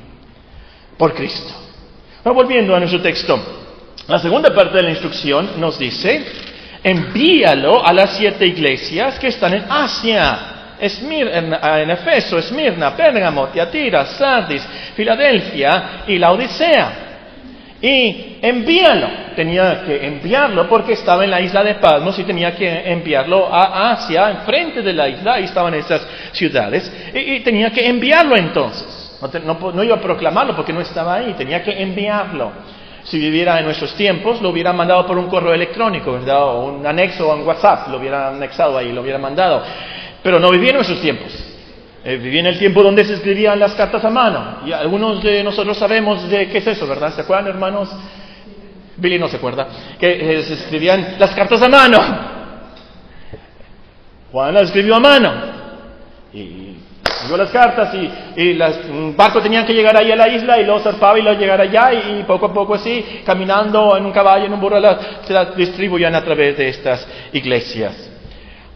por 0.99 1.15
Cristo. 1.15 1.55
Ahora 2.23 2.43
volviendo 2.43 2.77
a 2.77 2.79
nuestro 2.79 3.01
texto, 3.01 3.41
la 4.07 4.19
segunda 4.19 4.55
parte 4.55 4.77
de 4.77 4.83
la 4.83 4.91
instrucción 4.91 5.59
nos 5.59 5.79
dice, 5.79 6.27
envíalo 6.85 7.87
a 7.87 7.91
las 7.95 8.19
siete 8.19 8.47
iglesias 8.47 9.19
que 9.19 9.29
están 9.29 9.55
en 9.55 9.65
Asia 9.67 10.60
en 10.81 11.91
Efeso, 11.91 12.39
Esmirna, 12.39 12.97
Pérgamo, 12.97 13.49
Tiatira, 13.49 14.07
Sardis, 14.07 14.67
Filadelfia 14.95 16.05
y 16.07 16.19
la 16.19 16.33
Odisea. 16.33 17.11
Y 17.83 18.39
envíalo. 18.43 19.09
Tenía 19.35 19.85
que 19.85 20.07
enviarlo 20.07 20.69
porque 20.69 20.93
estaba 20.93 21.25
en 21.25 21.31
la 21.31 21.41
isla 21.41 21.65
de 21.65 21.77
Palmos 21.77 22.19
y 22.19 22.25
tenía 22.25 22.55
que 22.55 22.93
enviarlo 22.93 23.49
a 23.53 23.93
Asia, 23.93 24.31
enfrente 24.31 24.83
de 24.83 24.93
la 24.93 25.09
isla, 25.09 25.35
ahí 25.35 25.45
estaban 25.45 25.73
esas 25.75 26.07
ciudades, 26.33 26.93
y, 27.15 27.41
tenía 27.41 27.71
que 27.71 27.87
enviarlo 27.87 28.37
entonces. 28.37 29.19
No, 29.45 29.85
iba 29.85 29.97
a 29.97 30.01
proclamarlo 30.01 30.57
porque 30.57 30.73
no 30.73 30.81
estaba 30.81 31.15
ahí, 31.15 31.35
tenía 31.35 31.63
que 31.63 31.83
enviarlo. 31.83 32.53
Si 33.05 33.19
viviera 33.19 33.59
en 33.59 33.65
nuestros 33.65 33.95
tiempos, 33.95 34.43
lo 34.43 34.51
hubiera 34.51 34.75
mandado 34.75 35.07
por 35.07 35.17
un 35.17 35.29
correo 35.29 35.55
electrónico, 35.55 36.13
¿verdad? 36.13 36.43
O 36.43 36.65
un 36.67 36.87
anexo 36.87 37.31
o 37.31 37.35
un 37.35 37.47
WhatsApp, 37.47 37.89
lo 37.89 37.97
hubiera 37.97 38.29
anexado 38.29 38.77
ahí, 38.77 38.93
lo 38.93 39.01
hubiera 39.01 39.19
mandado. 39.19 39.63
Pero 40.23 40.39
no 40.39 40.51
vivía 40.51 40.71
en 40.71 40.77
esos 40.77 41.01
tiempos. 41.01 41.33
Eh, 42.05 42.17
vivía 42.17 42.41
en 42.41 42.47
el 42.47 42.59
tiempo 42.59 42.83
donde 42.83 43.05
se 43.05 43.15
escribían 43.15 43.59
las 43.59 43.75
cartas 43.75 44.05
a 44.05 44.11
mano. 44.11 44.59
Y 44.67 44.73
algunos 44.73 45.23
de 45.23 45.45
nosotros 45.45 45.77
sabemos 45.77 46.29
de 46.29 46.49
qué 46.49 46.59
es 46.59 46.67
eso, 46.67 46.87
¿verdad? 46.87 47.15
¿Se 47.15 47.23
acuerdan, 47.23 47.49
hermanos? 47.49 47.91
Billy 48.97 49.19
no 49.19 49.29
se 49.29 49.37
acuerda. 49.37 49.67
Que 49.99 50.39
eh, 50.39 50.43
se 50.43 50.55
escribían 50.55 51.17
las 51.19 51.35
cartas 51.35 51.61
a 51.63 51.69
mano. 51.69 51.99
Juan 54.33 54.55
las 54.55 54.65
escribió 54.65 54.97
a 54.97 55.01
mano. 55.01 55.33
Y 56.33 56.77
las 57.37 57.51
cartas 57.51 57.95
y, 57.95 58.41
y 58.41 58.55
las, 58.55 58.79
barco 59.17 59.41
tenía 59.41 59.65
que 59.65 59.73
llegar 59.73 59.97
ahí 59.97 60.11
a 60.11 60.17
la 60.17 60.29
isla 60.29 60.59
y 60.59 60.65
luego 60.65 60.81
zarpaba 60.81 61.19
y 61.19 61.23
luego 61.23 61.39
llegar 61.39 61.61
allá 61.61 61.93
y, 61.93 62.23
poco 62.25 62.47
a 62.47 62.53
poco 62.53 62.75
así, 62.75 63.23
caminando 63.25 63.97
en 63.97 64.07
un 64.07 64.13
caballo, 64.13 64.47
en 64.47 64.53
un 64.53 64.61
burro, 64.61 64.81
se 65.23 65.33
las 65.33 65.55
distribuían 65.57 66.15
a 66.15 66.25
través 66.25 66.57
de 66.57 66.69
estas 66.69 67.07
iglesias. 67.33 68.10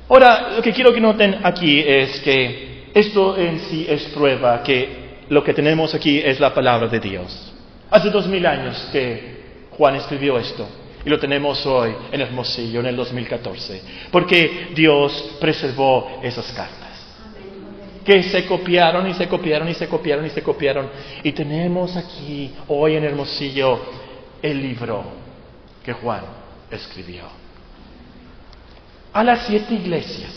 Ahora, 0.09 0.53
lo 0.57 0.63
que 0.63 0.73
quiero 0.73 0.93
que 0.93 1.01
noten 1.01 1.41
aquí 1.43 1.81
es 1.81 2.21
que 2.21 2.91
esto 2.93 3.37
en 3.39 3.59
sí 3.61 3.87
es 3.89 4.05
prueba 4.15 4.63
que 4.63 5.05
lo 5.31 5.43
que 5.43 5.55
tenemos 5.55 5.95
aquí 5.95 6.19
es 6.19 6.39
la 6.41 6.53
palabra 6.53 6.89
de 6.89 7.01
Dios. 7.01 7.53
Hace 7.91 8.11
dos 8.11 8.27
mil 8.27 8.45
años 8.45 8.89
que 8.93 9.35
Juan 9.71 9.97
escribió 9.97 10.39
esto 10.39 10.69
y 11.05 11.09
lo 11.09 11.19
tenemos 11.19 11.65
hoy 11.65 11.95
en 12.13 12.21
Hermosillo, 12.21 12.81
en 12.81 12.87
el 12.87 12.97
2014, 12.97 13.83
porque 14.11 14.69
Dios 14.75 15.37
preservó 15.41 16.21
esas 16.23 16.53
cartas 16.53 16.85
que 18.05 18.23
se 18.23 18.45
copiaron 18.45 19.07
y 19.09 19.15
se 19.15 19.27
copiaron 19.27 19.67
y 19.69 19.75
se 19.75 19.89
copiaron 19.89 20.27
y 20.27 20.31
se 20.31 20.43
copiaron. 20.43 20.91
Y 21.23 21.33
tenemos 21.33 21.97
aquí 21.97 22.53
hoy 22.69 22.97
en 22.97 23.05
Hermosillo 23.05 23.81
el 24.43 24.61
libro 24.61 25.05
que 25.83 25.95
Juan 25.95 26.21
escribió 26.71 27.44
a 29.15 29.23
las 29.23 29.47
siete 29.47 29.73
iglesias. 29.73 30.33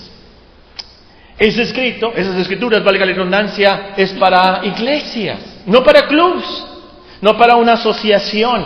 Es 1.38 1.58
escrito, 1.58 2.14
esas 2.16 2.36
escrituras, 2.38 2.84
valga 2.84 3.06
la 3.06 3.12
redundancia, 3.12 3.94
es 3.98 4.14
para 4.14 4.62
iglesias, 4.64 5.40
no 5.66 5.84
para 5.84 6.08
clubs, 6.08 6.66
no 7.22 7.38
para 7.38 7.56
una 7.56 7.74
asociación, 7.74 8.66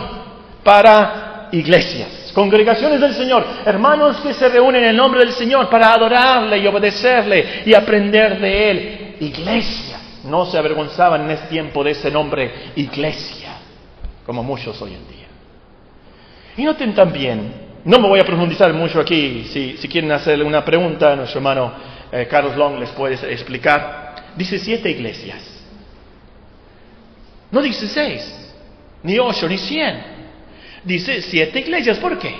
para 0.62 1.48
iglesias, 1.52 2.30
congregaciones 2.34 3.00
del 3.00 3.14
Señor, 3.14 3.44
hermanos 3.64 4.18
que 4.20 4.32
se 4.32 4.48
reúnen 4.48 4.84
en 4.84 4.90
el 4.90 4.96
nombre 4.96 5.20
del 5.20 5.32
Señor 5.32 5.68
para 5.68 5.92
adorarle 5.92 6.58
y 6.58 6.66
obedecerle 6.66 7.62
y 7.66 7.74
aprender 7.74 8.38
de 8.38 8.70
Él. 8.70 9.16
Iglesia, 9.20 9.98
no 10.24 10.46
se 10.46 10.58
avergonzaban 10.58 11.22
en 11.22 11.30
ese 11.30 11.46
tiempo 11.46 11.84
de 11.84 11.90
ese 11.90 12.10
nombre, 12.10 12.72
iglesia, 12.76 13.56
como 14.24 14.42
muchos 14.42 14.80
hoy 14.80 14.94
en 14.94 15.08
día. 15.08 15.26
Y 16.56 16.64
noten 16.64 16.94
también 16.94 17.61
no 17.84 17.98
me 17.98 18.08
voy 18.08 18.20
a 18.20 18.24
profundizar 18.24 18.72
mucho 18.72 19.00
aquí. 19.00 19.44
Si, 19.50 19.88
quieren 19.88 20.12
hacerle 20.12 20.44
una 20.44 20.64
pregunta, 20.64 21.16
nuestro 21.16 21.38
hermano 21.38 21.72
eh, 22.12 22.26
Carlos 22.30 22.56
Long 22.56 22.78
les 22.78 22.90
puede 22.90 23.14
explicar. 23.32 24.14
Dice 24.36 24.58
siete 24.58 24.90
iglesias. 24.90 25.48
No 27.50 27.60
dice 27.60 27.86
seis, 27.88 28.54
ni 29.02 29.18
ocho, 29.18 29.48
ni 29.48 29.58
cien. 29.58 30.00
Dice 30.84 31.22
siete 31.22 31.60
iglesias. 31.60 31.98
¿Por 31.98 32.18
qué? 32.18 32.34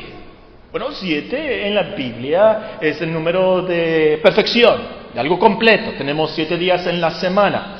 Bueno, 0.71 0.93
siete 0.93 1.67
en 1.67 1.75
la 1.75 1.83
Biblia 1.83 2.79
es 2.81 3.01
el 3.03 3.13
número 3.13 3.63
de 3.63 4.21
perfección, 4.23 4.81
de 5.13 5.21
algo 5.21 5.39
completo. 5.39 5.93
Tenemos 5.99 6.31
siete 6.31 6.57
días 6.57 6.87
en 6.87 7.01
la 7.01 7.11
semana. 7.11 7.77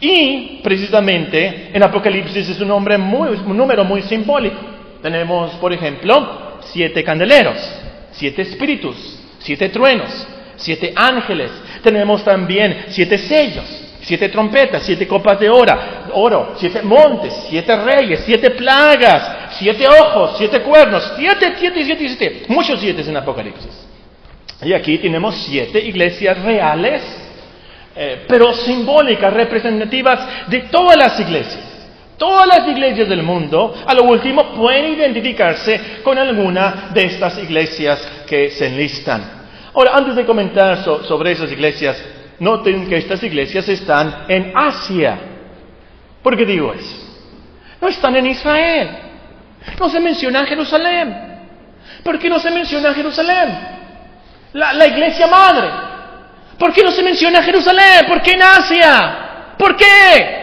Y 0.00 0.60
precisamente 0.62 1.70
en 1.72 1.82
Apocalipsis 1.82 2.48
es 2.48 2.60
un, 2.60 2.68
nombre 2.68 2.96
muy, 2.98 3.30
un 3.30 3.56
número 3.56 3.84
muy 3.84 4.02
simbólico. 4.02 4.60
Tenemos, 5.02 5.52
por 5.56 5.72
ejemplo, 5.72 6.49
siete 6.64 7.02
candeleros, 7.04 7.58
siete 8.12 8.42
espíritus, 8.42 8.96
siete 9.38 9.68
truenos, 9.68 10.26
siete 10.56 10.92
ángeles. 10.94 11.50
Tenemos 11.82 12.22
también 12.24 12.86
siete 12.88 13.18
sellos, 13.18 13.64
siete 14.02 14.28
trompetas, 14.28 14.84
siete 14.84 15.06
copas 15.06 15.38
de 15.40 15.48
oro, 15.48 15.78
oro, 16.12 16.54
siete 16.56 16.82
montes, 16.82 17.32
siete 17.48 17.76
reyes, 17.76 18.22
siete 18.24 18.50
plagas, 18.50 19.52
siete 19.58 19.86
ojos, 19.86 20.36
siete 20.38 20.60
cuernos, 20.60 21.12
siete, 21.16 21.54
siete, 21.58 21.84
siete, 21.84 22.08
siete, 22.08 22.42
muchos 22.48 22.80
siete 22.80 23.02
en 23.02 23.16
Apocalipsis. 23.16 23.86
Y 24.62 24.72
aquí 24.72 24.98
tenemos 24.98 25.34
siete 25.46 25.80
iglesias 25.80 26.38
reales, 26.42 27.02
eh, 27.96 28.24
pero 28.28 28.52
simbólicas, 28.52 29.32
representativas 29.32 30.48
de 30.48 30.60
todas 30.62 30.96
las 30.96 31.18
iglesias. 31.18 31.69
Todas 32.20 32.46
las 32.46 32.68
iglesias 32.68 33.08
del 33.08 33.22
mundo, 33.22 33.74
a 33.86 33.94
lo 33.94 34.02
último, 34.02 34.52
pueden 34.52 34.92
identificarse 34.92 36.02
con 36.04 36.18
alguna 36.18 36.90
de 36.92 37.04
estas 37.04 37.38
iglesias 37.38 37.98
que 38.26 38.50
se 38.50 38.66
enlistan. 38.66 39.22
Ahora, 39.72 39.92
antes 39.94 40.16
de 40.16 40.26
comentar 40.26 40.84
sobre 40.84 41.32
esas 41.32 41.50
iglesias, 41.50 41.96
noten 42.38 42.86
que 42.90 42.98
estas 42.98 43.22
iglesias 43.22 43.66
están 43.70 44.26
en 44.28 44.52
Asia. 44.54 45.18
¿Por 46.22 46.36
qué 46.36 46.44
digo 46.44 46.74
eso? 46.74 46.94
No 47.80 47.88
están 47.88 48.14
en 48.14 48.26
Israel. 48.26 48.90
No 49.78 49.88
se 49.88 49.98
menciona 49.98 50.44
Jerusalén. 50.44 51.16
¿Por 52.04 52.18
qué 52.18 52.28
no 52.28 52.38
se 52.38 52.50
menciona 52.50 52.92
Jerusalén? 52.92 53.48
La, 54.52 54.74
la 54.74 54.86
iglesia 54.86 55.26
madre. 55.26 55.70
¿Por 56.58 56.70
qué 56.74 56.82
no 56.82 56.90
se 56.90 57.02
menciona 57.02 57.42
Jerusalén? 57.42 58.04
¿Por 58.06 58.20
qué 58.20 58.32
en 58.32 58.42
Asia? 58.42 59.54
¿Por 59.56 59.74
qué? 59.74 60.39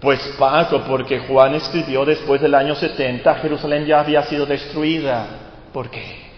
Pues 0.00 0.18
Paco, 0.38 0.82
porque 0.86 1.20
Juan 1.20 1.54
escribió 1.54 2.06
después 2.06 2.40
del 2.40 2.54
año 2.54 2.74
70, 2.74 3.34
Jerusalén 3.36 3.84
ya 3.84 4.00
había 4.00 4.22
sido 4.22 4.46
destruida. 4.46 5.26
¿Por 5.72 5.90
qué? 5.90 6.30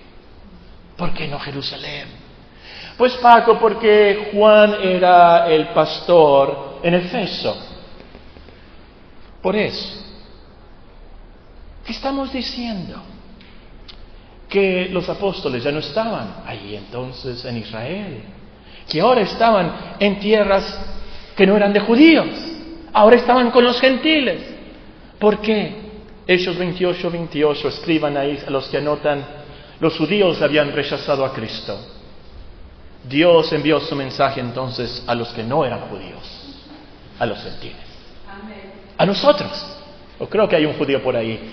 ¿Por 0.97 1.15
qué 1.15 1.29
no 1.29 1.39
Jerusalén? 1.39 2.09
Pues 2.99 3.13
Paco, 3.15 3.59
porque 3.61 4.31
Juan 4.33 4.75
era 4.83 5.47
el 5.49 5.69
pastor 5.69 6.81
en 6.83 6.95
Efeso. 6.95 7.57
Por 9.41 9.55
eso. 9.55 10.03
¿Qué 11.87 11.93
estamos 11.93 12.33
diciendo? 12.33 13.01
Que 14.49 14.89
los 14.91 15.09
apóstoles 15.09 15.63
ya 15.63 15.71
no 15.71 15.79
estaban 15.79 16.43
ahí 16.45 16.75
entonces 16.77 17.45
en 17.45 17.59
Israel, 17.59 18.23
que 18.89 19.01
ahora 19.01 19.21
estaban 19.21 19.97
en 20.01 20.19
tierras 20.19 20.81
que 21.37 21.47
no 21.47 21.57
eran 21.57 21.73
de 21.73 21.81
judíos 21.81 22.52
Ahora 22.93 23.17
estaban 23.17 23.51
con 23.51 23.65
los 23.65 23.81
gentiles. 23.81 24.43
¿Por 25.19 25.41
qué? 25.41 25.91
Hechos 26.27 26.57
28, 26.57 27.11
28, 27.11 27.69
escriban 27.69 28.17
ahí 28.17 28.39
a 28.47 28.51
los 28.51 28.69
que 28.69 28.79
anotan, 28.79 29.25
los 29.81 29.97
judíos 29.97 30.41
habían 30.41 30.73
rechazado 30.73 31.25
a 31.25 31.33
Cristo. 31.33 31.79
Dios 33.05 33.53
envió 33.53 33.81
su 33.81 33.97
mensaje 33.97 34.41
entonces 34.41 35.03
a 35.07 35.15
los 35.15 35.29
que 35.31 35.43
no 35.43 35.65
eran 35.65 35.81
judíos, 35.89 36.23
a 37.19 37.27
los 37.27 37.43
gentiles. 37.43 37.77
A 38.97 39.05
nosotros. 39.05 39.51
O 40.19 40.29
creo 40.29 40.49
que 40.49 40.55
hay 40.55 40.65
un 40.65 40.75
judío 40.75 41.03
por 41.03 41.17
ahí, 41.17 41.53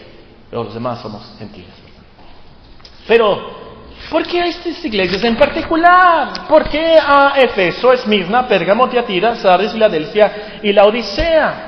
los 0.52 0.74
demás 0.74 1.02
somos 1.02 1.24
gentiles. 1.40 1.74
Pero 3.08 3.69
¿Por 4.10 4.26
qué 4.26 4.42
a 4.42 4.46
estas 4.48 4.84
iglesias 4.84 5.24
en 5.24 5.36
particular? 5.36 6.48
¿Por 6.48 6.68
qué 6.68 6.98
a 7.00 7.34
Efeso, 7.38 7.94
Esmirna, 7.94 8.48
Pérgamo, 8.48 8.90
Tiatira, 8.90 9.36
Sardes, 9.36 9.72
Filadelfia 9.72 10.60
y 10.64 10.74
la 10.74 10.86
Odisea? 10.86 11.66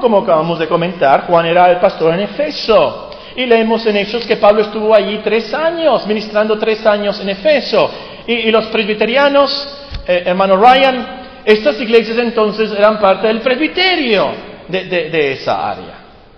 Como 0.00 0.18
acabamos 0.18 0.58
de 0.58 0.68
comentar, 0.68 1.26
Juan 1.26 1.46
era 1.46 1.70
el 1.70 1.78
pastor 1.78 2.14
en 2.14 2.20
Efeso. 2.20 3.10
Y 3.34 3.46
leemos 3.46 3.84
en 3.86 3.96
Hechos 3.96 4.26
que 4.26 4.36
Pablo 4.36 4.62
estuvo 4.62 4.94
allí 4.94 5.20
tres 5.24 5.54
años, 5.54 6.06
ministrando 6.06 6.58
tres 6.58 6.84
años 6.84 7.18
en 7.20 7.30
Efeso. 7.30 7.90
Y, 8.26 8.50
los 8.50 8.66
presbiterianos, 8.66 9.78
eh, 10.06 10.24
hermano 10.26 10.56
Ryan, 10.56 11.40
estas 11.44 11.80
iglesias 11.80 12.18
entonces 12.18 12.70
eran 12.72 13.00
parte 13.00 13.26
del 13.26 13.40
presbiterio 13.40 14.30
de 14.68 15.32
esa 15.32 15.70
área. 15.70 15.94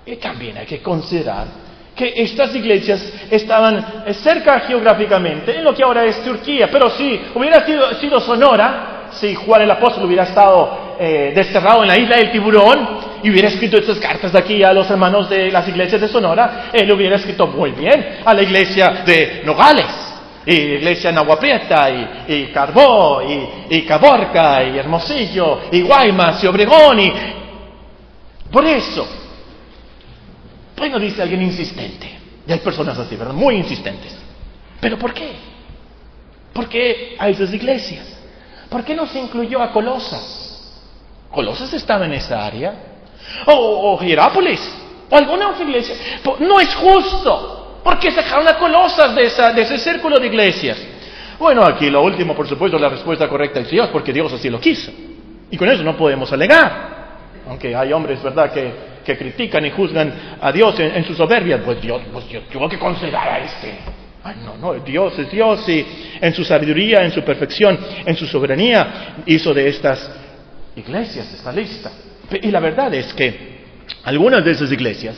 Y 0.07 0.17
también 0.17 0.57
hay 0.57 0.67
que 0.67 0.81
considerar 0.81 1.62
que 1.95 2.15
estas 2.17 2.55
iglesias 2.55 3.13
estaban 3.31 4.05
eh, 4.07 4.15
cerca 4.15 4.61
geográficamente, 4.61 5.57
en 5.57 5.65
lo 5.65 5.75
que 5.75 5.83
ahora 5.83 6.05
es 6.05 6.23
Turquía, 6.23 6.69
pero 6.71 6.91
si 6.91 7.21
hubiera 7.35 7.65
sido, 8.01 8.21
Sonora, 8.21 9.09
si 9.13 9.35
Juan 9.35 9.63
el 9.63 9.71
Apóstol 9.71 10.07
hubiera 10.07 10.25
estado 10.25 10.97
eh, 10.99 11.33
desterrado 11.35 11.83
en 11.83 11.89
la 11.89 11.99
isla 11.99 12.17
del 12.17 12.33
tiburón 12.33 12.89
y 13.23 13.31
hubiera 13.31 13.49
escrito 13.49 13.77
estas 13.77 13.99
cartas 13.99 14.33
de 14.33 14.39
aquí 14.39 14.63
a 14.63 14.73
los 14.73 14.91
hermanos 14.91 15.29
de 15.29 15.51
las 15.51 15.69
iglesias 15.69 16.01
de 16.01 16.09
Sonora, 16.09 16.71
él 16.73 16.91
hubiera 16.91 17.17
escrito 17.17 17.47
muy 17.47 17.73
bien 17.73 18.21
a 18.25 18.33
la 18.33 18.43
iglesia 18.43 19.03
de 19.05 19.43
Nogales, 19.45 20.13
y 20.47 20.55
iglesia 20.55 21.11
en 21.11 21.19
Agua 21.19 21.39
Prieta, 21.39 21.91
y, 21.91 22.33
y 22.35 22.47
Carbó, 22.47 23.23
y, 23.23 23.77
y, 23.77 23.83
Caborca, 23.83 24.65
y 24.65 24.79
Hermosillo, 24.79 25.61
y 25.71 25.83
Guaymas, 25.83 26.43
y 26.43 26.47
Obregón, 26.47 26.99
y... 26.99 27.13
Por 28.51 28.67
eso, 28.67 29.22
bueno, 30.83 30.99
dice 30.99 31.23
alguien 31.23 31.43
insistente. 31.43 32.11
Y 32.45 32.51
hay 32.51 32.59
personas 32.59 32.99
así, 32.99 33.15
¿verdad? 33.15 33.35
Muy 33.35 33.55
insistentes. 33.55 34.17
¿Pero 34.81 34.99
por 34.99 35.15
qué? 35.15 35.31
¿Por 36.53 36.69
qué 36.69 37.15
a 37.21 37.29
esas 37.29 37.55
iglesias? 37.55 38.05
¿Por 38.69 38.83
qué 38.83 38.93
no 38.93 39.07
se 39.07 39.21
incluyó 39.21 39.63
a 39.63 39.71
Colosas? 39.71 40.83
Colosas 41.31 41.73
estaba 41.73 42.05
en 42.07 42.15
esa 42.15 42.45
área. 42.45 42.75
O, 43.47 43.95
o 43.95 44.01
Hierápolis. 44.01 44.61
O 45.09 45.17
alguna 45.17 45.51
otra 45.51 45.63
iglesia. 45.63 45.95
No 46.41 46.59
es 46.59 46.75
justo. 46.75 47.79
¿Por 47.85 48.01
qué 48.01 48.11
sacaron 48.11 48.49
a 48.49 48.59
Colosas 48.59 49.15
de, 49.15 49.23
de 49.55 49.63
ese 49.63 49.79
círculo 49.79 50.19
de 50.19 50.27
iglesias? 50.27 50.79
Bueno, 51.39 51.63
aquí 51.63 51.91
lo 51.91 52.03
último, 52.03 52.35
por 52.35 52.49
supuesto, 52.49 52.77
la 52.77 52.89
respuesta 52.89 53.29
correcta 53.29 53.61
es 53.61 53.71
Dios, 53.71 53.89
porque 53.93 54.13
Dios 54.13 54.33
así 54.33 54.51
lo 54.51 54.59
quiso. 54.59 54.91
Y 55.49 55.57
con 55.57 55.69
eso 55.69 55.85
no 55.85 55.97
podemos 55.97 56.33
alegar. 56.33 56.91
Aunque 57.49 57.73
hay 57.73 57.93
hombres, 57.93 58.21
¿verdad?, 58.21 58.53
que 58.53 58.92
que 59.05 59.17
critican 59.17 59.65
y 59.67 59.71
juzgan 59.71 60.13
a 60.41 60.53
Dios 60.53 60.79
en, 60.79 61.05
su 61.05 61.15
soberbia, 61.15 61.63
pues 61.65 61.81
Dios, 61.81 62.03
pues 62.13 62.29
Dios 62.29 62.45
tuvo 62.51 62.69
que 62.69 62.79
considerar 62.79 63.29
a 63.29 63.39
este. 63.41 63.75
Ay, 64.25 64.37
no, 64.45 64.57
no, 64.57 64.75
Dios 64.81 65.19
es 65.19 65.31
Dios 65.31 65.69
y 65.69 65.85
en 66.21 66.33
su 66.33 66.45
sabiduría, 66.45 67.03
en 67.03 67.11
su 67.11 67.23
perfección, 67.23 67.79
en 68.07 68.17
su 68.17 68.27
soberanía, 68.27 69.17
hizo 69.27 69.53
de 69.53 69.69
estas 69.69 70.11
iglesias 70.77 71.33
esta 71.35 71.53
lista. 71.53 71.91
Y 72.41 72.51
la 72.51 72.61
verdad 72.61 72.95
es 72.95 73.13
que 73.13 73.63
algunas 74.05 74.45
de 74.45 74.53
esas 74.53 74.71
iglesias 74.71 75.17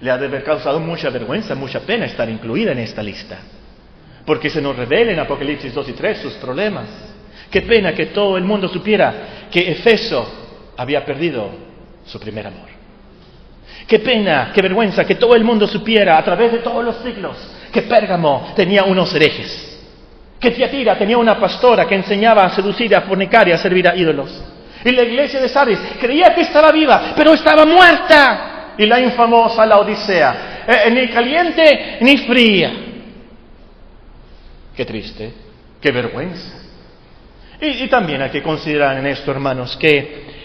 le 0.00 0.10
ha 0.10 0.18
de 0.18 0.26
haber 0.26 0.44
causado 0.44 0.78
mucha 0.78 1.08
vergüenza, 1.10 1.54
mucha 1.54 1.80
pena 1.80 2.04
estar 2.04 2.28
incluida 2.28 2.72
en 2.72 2.78
esta 2.78 3.02
lista. 3.02 3.38
Porque 4.24 4.50
se 4.50 4.60
nos 4.60 4.76
revela 4.76 5.12
en 5.12 5.20
Apocalipsis 5.20 5.72
2 5.72 5.88
y 5.88 5.92
3 5.92 6.18
sus 6.18 6.34
problemas. 6.34 6.88
Qué 7.50 7.62
pena 7.62 7.94
que 7.94 8.06
todo 8.06 8.36
el 8.36 8.44
mundo 8.44 8.68
supiera 8.68 9.46
que 9.50 9.70
Efeso 9.70 10.72
había 10.76 11.04
perdido 11.04 11.50
su 12.04 12.20
primer 12.20 12.46
amor. 12.46 12.75
Qué 13.86 14.00
pena, 14.00 14.50
qué 14.52 14.62
vergüenza 14.62 15.04
que 15.04 15.14
todo 15.14 15.34
el 15.36 15.44
mundo 15.44 15.66
supiera 15.66 16.18
a 16.18 16.24
través 16.24 16.52
de 16.52 16.58
todos 16.58 16.84
los 16.84 16.96
siglos 16.96 17.36
que 17.72 17.82
Pérgamo 17.82 18.52
tenía 18.56 18.84
unos 18.84 19.14
herejes. 19.14 19.78
Que 20.40 20.50
Tiatira 20.50 20.98
tenía 20.98 21.18
una 21.18 21.38
pastora 21.38 21.86
que 21.86 21.94
enseñaba 21.94 22.44
a 22.44 22.50
seducir, 22.50 22.94
a 22.96 23.02
fornicar 23.02 23.48
y 23.48 23.52
a 23.52 23.58
servir 23.58 23.88
a 23.88 23.94
ídolos. 23.94 24.42
Y 24.84 24.90
la 24.90 25.02
iglesia 25.02 25.40
de 25.40 25.48
Sardis 25.48 25.78
creía 26.00 26.34
que 26.34 26.42
estaba 26.42 26.72
viva, 26.72 27.12
pero 27.16 27.34
estaba 27.34 27.64
muerta. 27.64 28.74
Y 28.78 28.86
la 28.86 29.00
infamosa 29.00 29.64
la 29.64 29.78
Odisea, 29.78 30.64
eh, 30.66 30.90
ni 30.90 31.08
caliente 31.08 31.98
ni 32.00 32.18
fría. 32.18 32.72
Qué 34.76 34.84
triste, 34.84 35.32
qué 35.80 35.90
vergüenza. 35.90 36.66
Y, 37.60 37.88
también 37.88 38.20
hay 38.20 38.30
que 38.30 38.42
considerar 38.42 38.98
en 38.98 39.06
esto, 39.06 39.30
hermanos, 39.30 39.76
que 39.78 40.35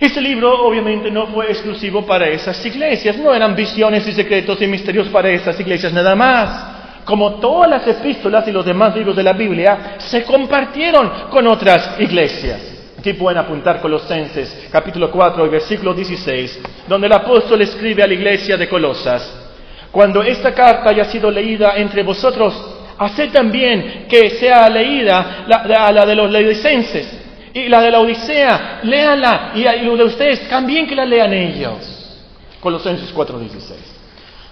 este 0.00 0.22
libro 0.22 0.66
obviamente 0.66 1.10
no 1.10 1.26
fue 1.26 1.50
exclusivo 1.50 2.06
para 2.06 2.26
esas 2.26 2.64
iglesias, 2.64 3.18
no 3.18 3.34
eran 3.34 3.54
visiones 3.54 4.08
y 4.08 4.12
secretos 4.12 4.60
y 4.62 4.66
misterios 4.66 5.08
para 5.08 5.28
esas 5.28 5.60
iglesias 5.60 5.92
nada 5.92 6.16
más. 6.16 7.04
Como 7.04 7.34
todas 7.34 7.68
las 7.68 7.86
epístolas 7.86 8.48
y 8.48 8.52
los 8.52 8.64
demás 8.64 8.96
libros 8.96 9.14
de 9.14 9.22
la 9.22 9.34
Biblia, 9.34 9.96
se 9.98 10.24
compartieron 10.24 11.28
con 11.28 11.46
otras 11.46 12.00
iglesias. 12.00 12.94
Aquí 12.98 13.12
pueden 13.12 13.40
apuntar 13.40 13.82
Colosenses 13.82 14.68
capítulo 14.72 15.10
4 15.10 15.44
y 15.44 15.48
versículo 15.50 15.92
16, 15.92 16.60
donde 16.88 17.06
el 17.06 17.12
apóstol 17.12 17.60
escribe 17.60 18.02
a 18.02 18.06
la 18.06 18.14
iglesia 18.14 18.56
de 18.56 18.70
Colosas, 18.70 19.50
cuando 19.90 20.22
esta 20.22 20.54
carta 20.54 20.88
haya 20.88 21.04
sido 21.04 21.30
leída 21.30 21.74
entre 21.76 22.02
vosotros, 22.02 22.54
haced 22.96 23.32
también 23.32 24.06
que 24.08 24.30
sea 24.30 24.66
leída 24.70 25.44
la, 25.46 25.90
la 25.92 26.06
de 26.06 26.14
los 26.14 26.30
laodicenses 26.30 27.19
y 27.52 27.68
la 27.68 27.80
de 27.80 27.90
la 27.90 28.00
Odisea, 28.00 28.80
léanla 28.82 29.52
y, 29.54 29.66
y 29.66 29.96
de 29.96 30.04
ustedes 30.04 30.48
también 30.48 30.86
que 30.86 30.94
la 30.94 31.04
lean 31.04 31.32
ellos. 31.32 32.18
Colosenses 32.60 33.14
4:16. 33.14 33.74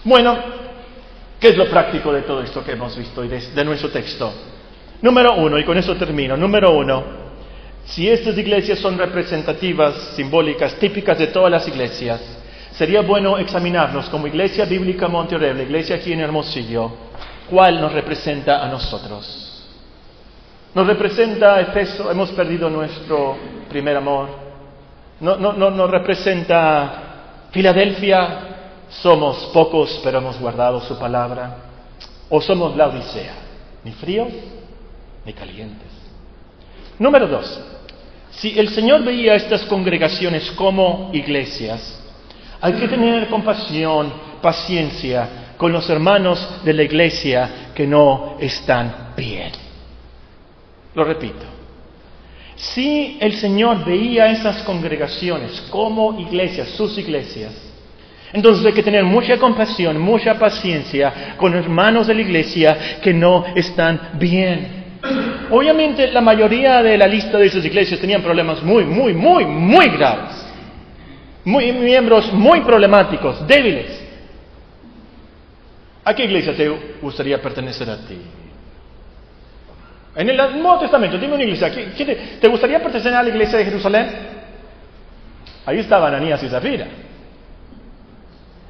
Bueno, 0.05 0.39
¿qué 1.41 1.49
es 1.49 1.57
lo 1.57 1.69
práctico 1.69 2.13
de 2.13 2.23
todo 2.23 2.43
esto 2.43 2.65
que 2.65 2.73
hemos 2.73 2.97
visto 2.97 3.25
y 3.25 3.29
de, 3.29 3.65
nuestro 3.65 3.91
texto? 3.91 4.33
Número 5.03 5.35
uno, 5.35 5.59
y 5.59 5.65
con 5.65 5.77
eso 5.77 5.95
termino. 5.97 6.37
Número 6.37 6.73
uno, 6.73 7.05
si 7.85 8.09
estas 8.09 8.37
iglesias 8.37 8.79
son 8.79 8.99
representativas, 8.99 10.15
simbólicas, 10.17 10.75
típicas 10.75 11.19
de 11.19 11.29
todas 11.29 11.51
las 11.51 11.69
iglesias, 11.69 12.21
sería 12.73 13.03
bueno 13.03 13.39
examinarnos 13.39 14.09
como 14.09 14.27
iglesia 14.27 14.65
bíblica 14.65 15.09
Monterrey, 15.09 15.55
la 15.55 15.63
iglesia 15.63 15.97
aquí 15.97 16.13
en 16.13 16.21
Hermosillo, 16.21 17.09
¿Cuál 17.49 17.81
nos 17.81 17.93
representa 17.93 18.63
a 18.63 18.69
nosotros? 18.69 19.48
Nos 20.79 20.87
representa 20.87 21.61
Efeso, 21.61 22.09
hemos 22.09 22.31
perdido 22.31 22.71
nuestro 22.71 23.37
primer 23.69 23.97
amor. 23.97 24.29
No, 25.19 25.37
nos 25.37 25.91
representa 25.91 27.49
Filadelfia, 27.51 28.85
somos 28.89 29.51
pocos 29.53 30.01
pero 30.05 30.19
hemos 30.19 30.39
guardado 30.39 30.81
su 30.83 30.97
palabra. 30.97 31.57
O 32.29 32.41
somos 32.41 32.77
la 32.77 32.87
Odisea, 32.87 33.35
ni 33.83 33.91
fríos 33.91 34.29
ni 35.27 35.33
calientes. 35.33 35.89
Número 37.01 37.27
dos, 37.27 37.61
si 38.31 38.57
el 38.57 38.69
Señor 38.69 39.03
veía 39.03 39.35
estas 39.35 39.65
congregaciones 39.65 40.49
como 40.53 41.11
iglesias, 41.13 42.01
hay 42.61 42.75
que 42.75 42.87
tener 42.87 43.27
compasión, 43.27 44.13
paciencia 44.41 45.55
con 45.57 45.73
los 45.73 45.91
hermanos 45.91 46.49
de 46.65 46.73
la 46.73 46.85
iglesia 46.85 47.73
que 47.75 47.85
no 47.85 48.37
están 48.39 49.15
bien. 49.17 49.67
Lo 50.99 51.05
repito. 51.05 51.47
Si 52.57 53.19
el 53.21 53.35
Señor 53.35 53.85
veía 53.85 54.33
esas 54.33 54.65
congregaciones 54.65 55.61
como 55.71 56.19
iglesias, 56.19 56.71
sus 56.71 56.99
iglesias, 56.99 57.53
entonces 58.33 58.67
hay 58.67 58.73
que 58.73 58.83
tener 58.83 59.05
mucha 59.05 59.39
compasión, 59.39 60.01
mucha 60.01 60.37
paciencia 60.37 61.37
con 61.37 61.55
hermanos 61.55 62.09
de 62.09 62.15
la 62.15 62.21
iglesia 62.21 62.99
que 63.01 63.15
no 63.15 63.45
están 63.55 64.11
bien. 64.15 64.99
Obviamente 65.51 66.11
la 66.11 66.21
mayoría 66.21 66.83
de 66.83 66.99
la 66.99 67.07
lista 67.07 67.39
de 67.39 67.47
esas 67.47 67.65
iglesias 67.65 68.01
tenían 68.01 68.21
problemas 68.21 68.61
muy, 68.61 68.85
muy, 68.85 69.15
muy, 69.15 69.45
muy 69.45 69.91
graves. 69.91 70.35
Muy, 71.45 71.71
miembros 71.71 72.33
muy 72.33 72.63
problemáticos, 72.63 73.47
débiles. 73.47 74.05
¿A 76.05 76.13
qué 76.13 76.25
iglesia 76.25 76.57
te 76.57 76.69
gustaría 77.01 77.41
pertenecer 77.41 77.89
a 77.89 77.99
ti? 77.99 78.19
En 80.17 80.29
el 80.29 80.37
Nuevo 80.37 80.79
Testamento, 80.79 81.19
dime 81.19 81.35
una 81.35 81.45
iglesia. 81.45 81.71
te, 82.41 82.49
gustaría 82.49 82.83
pertenecer 82.83 83.15
a 83.15 83.23
la 83.23 83.29
iglesia 83.29 83.59
de 83.59 83.65
Jerusalén? 83.65 84.09
Ahí 85.67 85.79
estaban 85.79 86.15
Ananías 86.15 86.43
y 86.43 86.49
Zafira. 86.49 86.87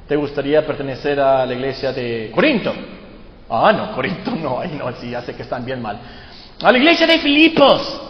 ¿Te 0.07 0.15
gustaría 0.15 0.65
pertenecer 0.65 1.19
a 1.19 1.45
la 1.45 1.53
iglesia 1.53 1.93
de 1.93 2.31
Corinto? 2.33 2.73
Ah, 3.49 3.71
no, 3.71 3.91
Corinto 3.93 4.31
no, 4.31 4.59
ahí 4.59 4.77
no, 4.77 4.91
sí, 4.93 5.11
ya 5.11 5.21
sé 5.21 5.35
que 5.35 5.43
están 5.43 5.65
bien 5.65 5.81
mal. 5.81 5.99
A 6.61 6.71
la 6.71 6.77
iglesia 6.77 7.07
de 7.07 7.19
Filipos. 7.19 8.01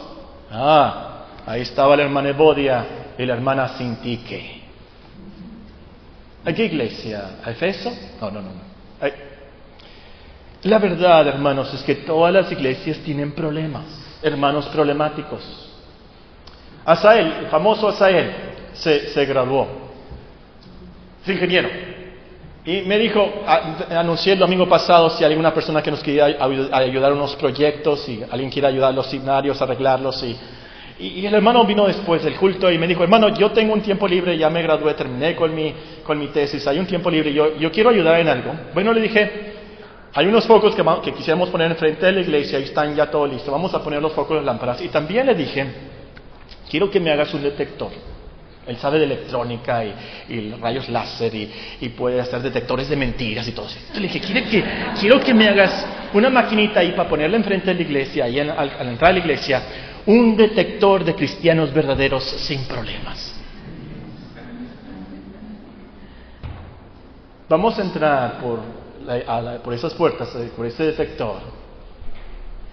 Ah, 0.51 1.25
ahí 1.45 1.61
estaba 1.61 1.95
la 1.95 2.03
hermana 2.03 2.29
Ebodia 2.29 2.85
y 3.17 3.25
la 3.25 3.33
hermana 3.33 3.67
Sintique. 3.77 4.59
¿A 6.45 6.53
qué 6.53 6.65
iglesia? 6.65 7.37
¿A 7.43 7.51
Efeso? 7.51 7.91
No, 8.19 8.31
no, 8.31 8.41
no. 8.41 8.49
La 10.63 10.77
verdad, 10.77 11.25
hermanos, 11.27 11.73
es 11.73 11.83
que 11.83 11.95
todas 11.95 12.33
las 12.33 12.51
iglesias 12.51 12.97
tienen 12.97 13.31
problemas, 13.31 13.83
hermanos 14.21 14.65
problemáticos. 14.67 15.41
Asael, 16.83 17.33
el 17.41 17.47
famoso 17.47 17.87
Asael, 17.87 18.31
se, 18.73 19.25
graduó, 19.25 19.67
es 21.23 21.29
ingeniero. 21.29 21.69
Y 22.65 22.81
me 22.81 22.97
dijo, 22.97 23.25
anuncié 23.89 24.33
el 24.33 24.39
domingo 24.39 24.67
pasado 24.67 25.09
si 25.11 25.23
hay 25.23 25.31
alguna 25.31 25.53
persona 25.53 25.81
que 25.81 25.91
nos 25.91 26.03
quería 26.03 26.25
ayudar 26.25 27.11
a 27.11 27.15
unos 27.15 27.37
proyectos, 27.37 28.07
y 28.09 28.21
alguien 28.29 28.49
quiere 28.49 28.67
ayudar 28.67 28.89
a 28.89 28.93
los 28.93 29.07
signarios, 29.07 29.61
arreglarlos. 29.61 30.21
Y, 30.23 30.37
y, 30.99 31.25
el 31.25 31.33
hermano 31.33 31.63
vino 31.63 31.87
después 31.87 32.21
del 32.21 32.35
culto 32.35 32.69
y 32.69 32.77
me 32.77 32.85
dijo, 32.85 33.01
hermano, 33.01 33.29
yo 33.29 33.51
tengo 33.51 33.73
un 33.73 33.81
tiempo 33.81 34.09
libre, 34.09 34.37
ya 34.37 34.49
me 34.49 34.61
gradué, 34.61 34.93
terminé 34.93 35.37
con 35.37 35.55
mi, 35.55 35.73
con 36.03 36.19
mi 36.19 36.27
tesis, 36.27 36.67
hay 36.67 36.79
un 36.79 36.85
tiempo 36.85 37.09
libre, 37.09 37.31
yo, 37.31 37.55
yo 37.57 37.71
quiero 37.71 37.91
ayudar 37.91 38.19
en 38.19 38.27
algo. 38.27 38.51
Bueno, 38.73 38.91
le 38.91 39.01
dije, 39.01 39.48
hay 40.13 40.25
unos 40.25 40.45
focos 40.45 40.75
que, 40.75 40.83
que 41.03 41.13
quisiéramos 41.13 41.49
poner 41.49 41.69
enfrente 41.69 42.05
de 42.05 42.11
la 42.11 42.21
iglesia 42.21 42.59
y 42.59 42.63
están 42.63 42.95
ya 42.95 43.11
todo 43.11 43.27
listo. 43.27 43.51
Vamos 43.51 43.73
a 43.73 43.83
poner 43.83 44.01
los 44.01 44.13
focos 44.13 44.39
de 44.39 44.45
lámparas. 44.45 44.81
Y 44.81 44.89
también 44.89 45.27
le 45.27 45.35
dije, 45.35 45.67
quiero 46.69 46.89
que 46.89 46.99
me 46.99 47.11
hagas 47.11 47.33
un 47.33 47.43
detector. 47.43 47.91
Él 48.65 48.77
sabe 48.77 48.99
de 48.99 49.05
electrónica 49.05 49.83
y, 49.83 50.51
rayos 50.61 50.89
láser 50.89 51.33
y, 51.33 51.89
puede 51.89 52.21
hacer 52.21 52.41
detectores 52.41 52.89
de 52.89 52.95
mentiras 52.95 53.47
y 53.47 53.51
todo 53.51 53.67
eso. 53.67 53.77
le 53.95 54.01
dije, 54.01 54.19
que, 54.19 54.63
quiero 54.99 55.19
que 55.19 55.33
me 55.33 55.47
hagas 55.47 55.87
una 56.13 56.29
maquinita 56.29 56.79
ahí 56.79 56.91
para 56.91 57.09
ponerla 57.09 57.37
enfrente 57.37 57.67
de 57.67 57.75
la 57.75 57.81
iglesia, 57.81 58.25
ahí 58.25 58.39
al, 58.39 58.51
al 58.51 58.87
entrar 58.87 59.11
a 59.11 59.13
la 59.13 59.19
iglesia, 59.19 59.63
un 60.05 60.35
detector 60.35 61.03
de 61.03 61.15
cristianos 61.15 61.73
verdaderos 61.73 62.23
sin 62.23 62.63
problemas. 62.65 63.35
Vamos 67.47 67.79
a 67.79 67.81
entrar 67.81 68.39
por 68.39 68.78
por 69.63 69.73
esas 69.73 69.93
puertas, 69.93 70.33
eh, 70.35 70.51
por 70.55 70.65
ese 70.65 70.83
detector, 70.83 71.41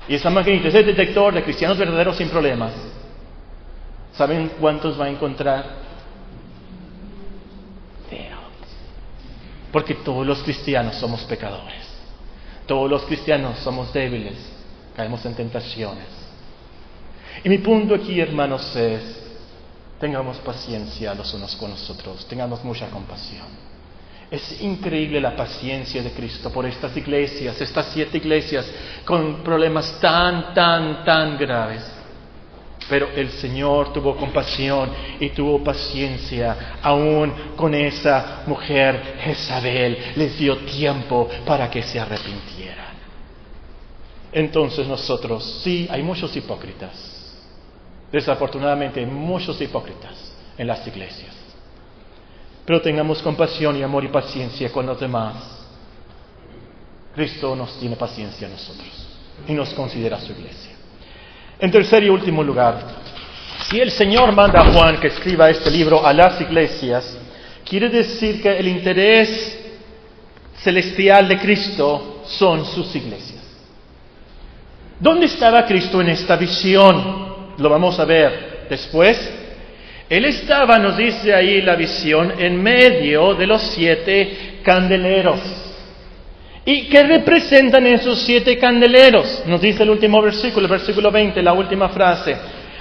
y 0.09 0.15
esa 0.15 0.31
maquinita, 0.31 0.69
ese 0.69 0.85
detector 0.85 1.35
de 1.35 1.43
cristianos 1.43 1.79
verdaderos 1.79 2.17
sin 2.17 2.29
problemas, 2.29 2.73
¿saben 4.15 4.53
cuántos 4.61 4.99
va 5.01 5.07
a 5.07 5.11
encontrar? 5.11 5.65
Cero. 8.09 8.37
Porque 9.73 9.94
todos 9.94 10.25
los 10.25 10.42
cristianos 10.42 10.94
somos 10.96 11.23
pecadores. 11.25 11.87
Todos 12.67 12.88
los 12.88 13.03
cristianos 13.03 13.59
somos 13.61 13.92
débiles, 13.92 14.35
caemos 14.94 15.25
en 15.25 15.35
tentaciones. 15.35 16.07
Y 17.44 17.48
mi 17.48 17.59
punto 17.59 17.94
aquí, 17.94 18.21
hermanos, 18.21 18.75
es, 18.77 19.03
tengamos 20.00 20.38
paciencia 20.38 21.15
los 21.15 21.33
unos 21.35 21.55
con 21.57 21.71
los 21.71 21.90
otros, 21.90 22.27
tengamos 22.27 22.63
mucha 22.65 22.88
compasión. 22.90 23.46
Es 24.31 24.60
increíble 24.60 25.20
la 25.20 25.37
paciencia 25.37 26.02
de 26.02 26.10
Cristo 26.10 26.50
por 26.50 26.66
estas 26.66 26.96
iglesias, 26.96 27.60
estas 27.60 27.87
siete 27.92 28.16
iglesias 28.16 28.68
con 29.04 29.44
problemas 29.44 30.00
tan, 30.00 30.52
tan, 30.52 31.04
tan 31.04 31.38
graves. 31.38 31.85
Pero 32.88 33.08
el 33.14 33.31
Señor 33.31 33.92
tuvo 33.92 34.16
compasión 34.16 34.90
y 35.18 35.31
tuvo 35.31 35.62
paciencia 35.62 36.79
aún 36.83 37.33
con 37.56 37.74
esa 37.74 38.42
mujer 38.46 39.16
Jezabel. 39.20 40.12
Les 40.16 40.38
dio 40.38 40.58
tiempo 40.58 41.29
para 41.44 41.70
que 41.70 41.83
se 41.83 41.98
arrepintieran. 41.98 42.96
Entonces 44.33 44.87
nosotros, 44.87 45.60
sí, 45.62 45.88
hay 45.90 46.02
muchos 46.02 46.37
hipócritas. 46.37 47.16
Desafortunadamente 48.12 49.04
muchos 49.06 49.60
hipócritas 49.60 50.33
en 50.58 50.66
las 50.66 50.87
iglesias. 50.87 51.46
Pero 52.67 52.83
tengamos 52.83 53.23
compasión 53.23 53.77
y 53.77 53.83
amor 53.83 54.04
y 54.04 54.08
paciencia 54.08 54.71
con 54.73 54.87
los 54.87 54.98
demás. 54.98 55.35
Cristo 57.14 57.54
nos 57.54 57.79
tiene 57.79 57.96
paciencia 57.96 58.46
a 58.46 58.50
nosotros 58.50 59.06
y 59.46 59.52
nos 59.52 59.73
considera 59.73 60.21
su 60.21 60.33
iglesia. 60.33 60.73
En 61.58 61.71
tercer 61.71 62.02
y 62.02 62.10
último 62.10 62.42
lugar, 62.42 62.79
si 63.71 63.81
el 63.81 63.90
Señor 63.90 64.33
manda 64.33 64.60
a 64.60 64.73
Juan 64.73 65.00
que 65.00 65.06
escriba 65.06 65.48
este 65.48 65.71
libro 65.71 66.04
a 66.04 66.12
las 66.12 66.40
iglesias, 66.40 67.17
quiere 67.64 67.88
decir 67.88 68.42
que 68.42 68.58
el 68.58 68.69
interés 68.69 69.58
celestial 70.58 71.29
de 71.29 71.38
Cristo 71.38 72.23
son 72.27 72.64
sus 72.67 72.94
iglesias. 72.94 73.44
¿Dónde 74.98 75.27
estaba 75.27 75.64
Cristo 75.67 76.00
en 76.00 76.08
esta 76.08 76.37
visión? 76.37 77.54
Lo 77.58 77.69
vamos 77.69 77.98
a 77.98 78.04
ver 78.04 78.67
después. 78.69 79.46
Él 80.09 80.25
estaba, 80.25 80.79
nos 80.79 80.96
dice 80.96 81.35
ahí 81.35 81.61
la 81.63 81.75
visión, 81.75 82.35
en 82.38 82.63
medio 82.63 83.35
de 83.35 83.46
los 83.46 83.63
siete 83.63 84.61
candeleros. 84.63 85.40
¿Y 86.65 86.88
qué 86.88 87.02
representan 87.04 87.87
esos 87.87 88.23
siete 88.23 88.59
candeleros? 88.59 89.42
Nos 89.46 89.61
dice 89.61 89.83
el 89.83 89.90
último 89.90 90.23
versículo, 90.23 90.67
el 90.67 90.71
versículo 90.71 91.11
20, 91.11 91.42
la 91.42 91.52
última 91.52 91.88
frase. 91.88 92.37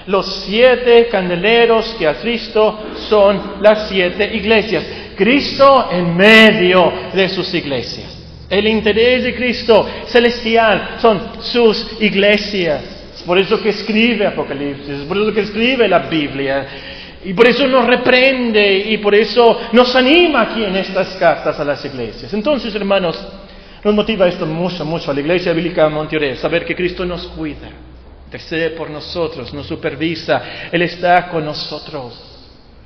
Los 0.06 0.44
siete 0.44 1.08
candeleros 1.08 1.96
que 1.98 2.06
a 2.06 2.14
Cristo 2.14 2.80
son 3.08 3.56
las 3.60 3.88
siete 3.88 4.34
iglesias. 4.34 4.84
Cristo 5.16 5.88
en 5.90 6.16
medio 6.16 6.92
de 7.12 7.28
sus 7.28 7.52
iglesias. 7.54 8.16
El 8.48 8.68
interés 8.68 9.24
de 9.24 9.34
Cristo 9.34 9.88
celestial 10.06 10.96
son 11.00 11.20
sus 11.40 12.00
iglesias. 12.00 12.82
Es 13.16 13.22
por 13.22 13.38
eso 13.38 13.60
que 13.60 13.70
escribe 13.70 14.26
Apocalipsis, 14.26 14.98
por 15.08 15.16
eso 15.16 15.32
que 15.32 15.40
escribe 15.40 15.88
la 15.88 16.00
Biblia. 16.00 16.66
Y 17.26 17.34
por 17.34 17.48
eso 17.48 17.66
nos 17.66 17.84
reprende 17.84 18.78
y 18.86 18.98
por 18.98 19.12
eso 19.12 19.58
nos 19.72 19.96
anima 19.96 20.42
aquí 20.42 20.62
en 20.62 20.76
estas 20.76 21.16
cartas 21.16 21.58
a 21.58 21.64
las 21.64 21.84
iglesias. 21.84 22.32
Entonces, 22.32 22.72
hermanos, 22.72 23.20
nos 23.82 23.92
motiva 23.92 24.28
esto 24.28 24.46
mucho, 24.46 24.84
mucho 24.84 25.10
a 25.10 25.14
la 25.14 25.18
Iglesia 25.18 25.52
Bíblica 25.52 25.88
Monterrey, 25.88 26.36
saber 26.36 26.64
que 26.64 26.76
Cristo 26.76 27.04
nos 27.04 27.26
cuida, 27.26 27.68
intercede 28.26 28.70
por 28.70 28.90
nosotros, 28.90 29.52
nos 29.52 29.66
supervisa, 29.66 30.70
Él 30.70 30.82
está 30.82 31.28
con 31.28 31.44
nosotros. 31.44 32.14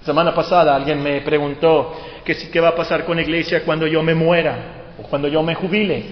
Semana 0.07 0.35
pasada 0.35 0.75
alguien 0.75 1.03
me 1.03 1.21
preguntó 1.21 2.01
que 2.25 2.35
qué 2.35 2.61
va 2.61 2.69
a 2.69 2.75
pasar 2.75 3.05
con 3.05 3.17
la 3.17 3.23
iglesia 3.23 3.63
cuando 3.63 3.87
yo 3.87 4.03
me 4.03 4.15
muera 4.15 4.95
o 4.99 5.03
cuando 5.03 5.29
yo 5.29 5.43
me 5.43 5.55
jubile. 5.55 6.03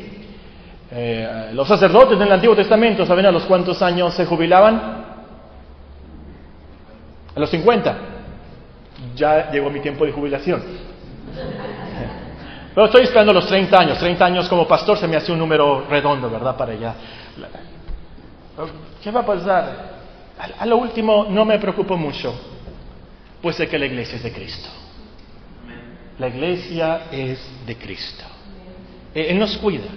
Eh, 0.91 1.49
los 1.55 1.66
sacerdotes 1.66 2.18
del 2.18 2.31
Antiguo 2.31 2.55
Testamento, 2.55 3.07
¿saben 3.07 3.24
a 3.24 3.33
los 3.33 3.45
cuántos 3.45 3.81
años 3.81 4.12
se 4.12 4.26
jubilaban? 4.26 5.07
A 7.35 7.41
los 7.41 7.49
50. 7.49 8.08
Ya 9.19 9.51
llegó 9.51 9.69
mi 9.69 9.81
tiempo 9.81 10.07
de 10.07 10.12
jubilación. 10.12 10.62
Pero 12.75 12.87
estoy 12.87 13.03
esperando 13.03 13.33
los 13.33 13.47
30 13.47 13.77
años. 13.77 13.99
30 13.99 14.25
años 14.25 14.49
como 14.49 14.66
pastor 14.66 14.97
se 14.97 15.09
me 15.09 15.16
hace 15.16 15.33
un 15.33 15.39
número 15.39 15.87
redondo, 15.89 16.31
¿verdad? 16.31 16.57
Para 16.57 16.73
allá. 16.73 16.95
¿Qué 19.03 19.11
va 19.11 19.21
a 19.21 19.27
pasar? 19.27 19.99
A 20.59 20.64
lo 20.66 20.77
último 20.77 21.27
no 21.29 21.45
me 21.45 21.59
preocupo 21.59 21.97
mucho, 21.97 22.33
pues 23.43 23.57
sé 23.57 23.69
que 23.69 23.79
la 23.79 23.87
iglesia 23.87 24.16
es 24.16 24.23
de 24.23 24.33
Cristo. 24.33 24.69
La 26.19 26.29
iglesia 26.29 27.03
es 27.11 27.41
de 27.66 27.77
Cristo. 27.77 28.25
Él 29.14 29.39
nos 29.39 29.57
cuida, 29.59 29.89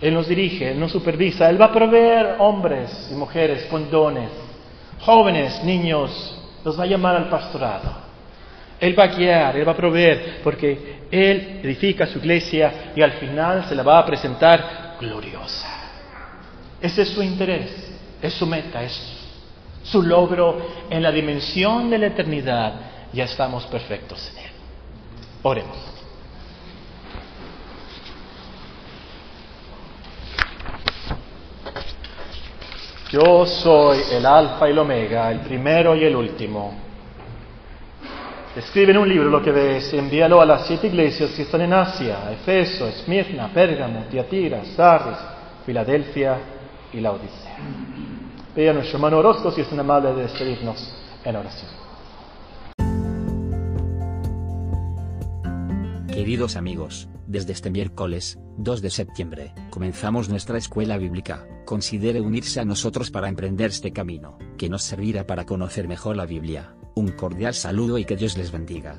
Él 0.00 0.14
nos 0.14 0.26
dirige, 0.26 0.72
Él 0.72 0.80
nos 0.80 0.90
supervisa, 0.90 1.48
Él 1.48 1.60
va 1.60 1.66
a 1.66 1.72
proveer 1.72 2.36
hombres 2.38 3.08
y 3.12 3.14
mujeres 3.14 3.66
con 3.66 3.88
dones, 3.88 4.30
jóvenes, 5.00 5.62
niños, 5.62 6.36
los 6.64 6.78
va 6.78 6.84
a 6.84 6.86
llamar 6.86 7.16
al 7.16 7.28
pastorado. 7.28 8.01
Él 8.82 8.98
va 8.98 9.04
a 9.04 9.06
guiar, 9.06 9.56
Él 9.56 9.66
va 9.66 9.70
a 9.70 9.76
proveer, 9.76 10.40
porque 10.42 11.06
Él 11.08 11.60
edifica 11.62 12.04
su 12.04 12.18
iglesia 12.18 12.90
y 12.96 13.00
al 13.00 13.12
final 13.12 13.64
se 13.68 13.76
la 13.76 13.84
va 13.84 14.00
a 14.00 14.04
presentar 14.04 14.96
gloriosa. 15.00 15.68
Ese 16.80 17.02
es 17.02 17.10
su 17.10 17.22
interés, 17.22 17.92
es 18.20 18.34
su 18.34 18.44
meta, 18.44 18.82
es 18.82 19.00
su 19.84 20.02
logro 20.02 20.66
en 20.90 21.00
la 21.00 21.12
dimensión 21.12 21.90
de 21.90 21.98
la 21.98 22.06
eternidad. 22.06 22.74
Ya 23.12 23.22
estamos 23.22 23.66
perfectos 23.66 24.32
en 24.32 24.46
Él. 24.46 24.50
Oremos. 25.44 25.78
Yo 33.12 33.46
soy 33.46 34.00
el 34.10 34.26
alfa 34.26 34.66
y 34.66 34.72
el 34.72 34.78
omega, 34.80 35.30
el 35.30 35.38
primero 35.38 35.94
y 35.94 36.02
el 36.02 36.16
último 36.16 36.91
Escribe 38.54 38.90
en 38.92 38.98
un 38.98 39.08
libro 39.08 39.30
lo 39.30 39.42
que 39.42 39.50
ves, 39.50 39.94
envíalo 39.94 40.38
a 40.42 40.44
las 40.44 40.66
siete 40.66 40.88
iglesias 40.88 41.30
que 41.30 41.42
están 41.42 41.62
en 41.62 41.72
Asia, 41.72 42.30
Efeso, 42.32 42.86
Esmirna, 42.86 43.50
Pérgamo, 43.50 44.04
Tiatira, 44.10 44.62
Sardis, 44.76 45.16
Filadelfia 45.64 46.36
y 46.92 47.00
la 47.00 47.12
Odisea. 47.12 47.56
Pide 48.54 48.68
a 48.68 48.74
nuestro 48.74 48.98
hermano 48.98 49.18
Orozco 49.20 49.50
si 49.52 49.62
es 49.62 49.68
tan 49.70 49.80
amable 49.80 50.12
de 50.12 50.22
despedirnos 50.24 50.94
en 51.24 51.36
oración. 51.36 51.70
Queridos 56.12 56.56
amigos, 56.56 57.08
desde 57.32 57.54
este 57.54 57.70
miércoles, 57.70 58.38
2 58.58 58.82
de 58.82 58.90
septiembre, 58.90 59.54
comenzamos 59.70 60.28
nuestra 60.28 60.58
escuela 60.58 60.98
bíblica. 60.98 61.48
Considere 61.64 62.20
unirse 62.20 62.60
a 62.60 62.64
nosotros 62.66 63.10
para 63.10 63.28
emprender 63.28 63.70
este 63.70 63.92
camino, 63.92 64.36
que 64.58 64.68
nos 64.68 64.82
servirá 64.82 65.26
para 65.26 65.46
conocer 65.46 65.88
mejor 65.88 66.16
la 66.16 66.26
Biblia. 66.26 66.76
Un 66.94 67.08
cordial 67.12 67.54
saludo 67.54 67.96
y 67.96 68.04
que 68.04 68.16
Dios 68.16 68.36
les 68.36 68.52
bendiga. 68.52 68.98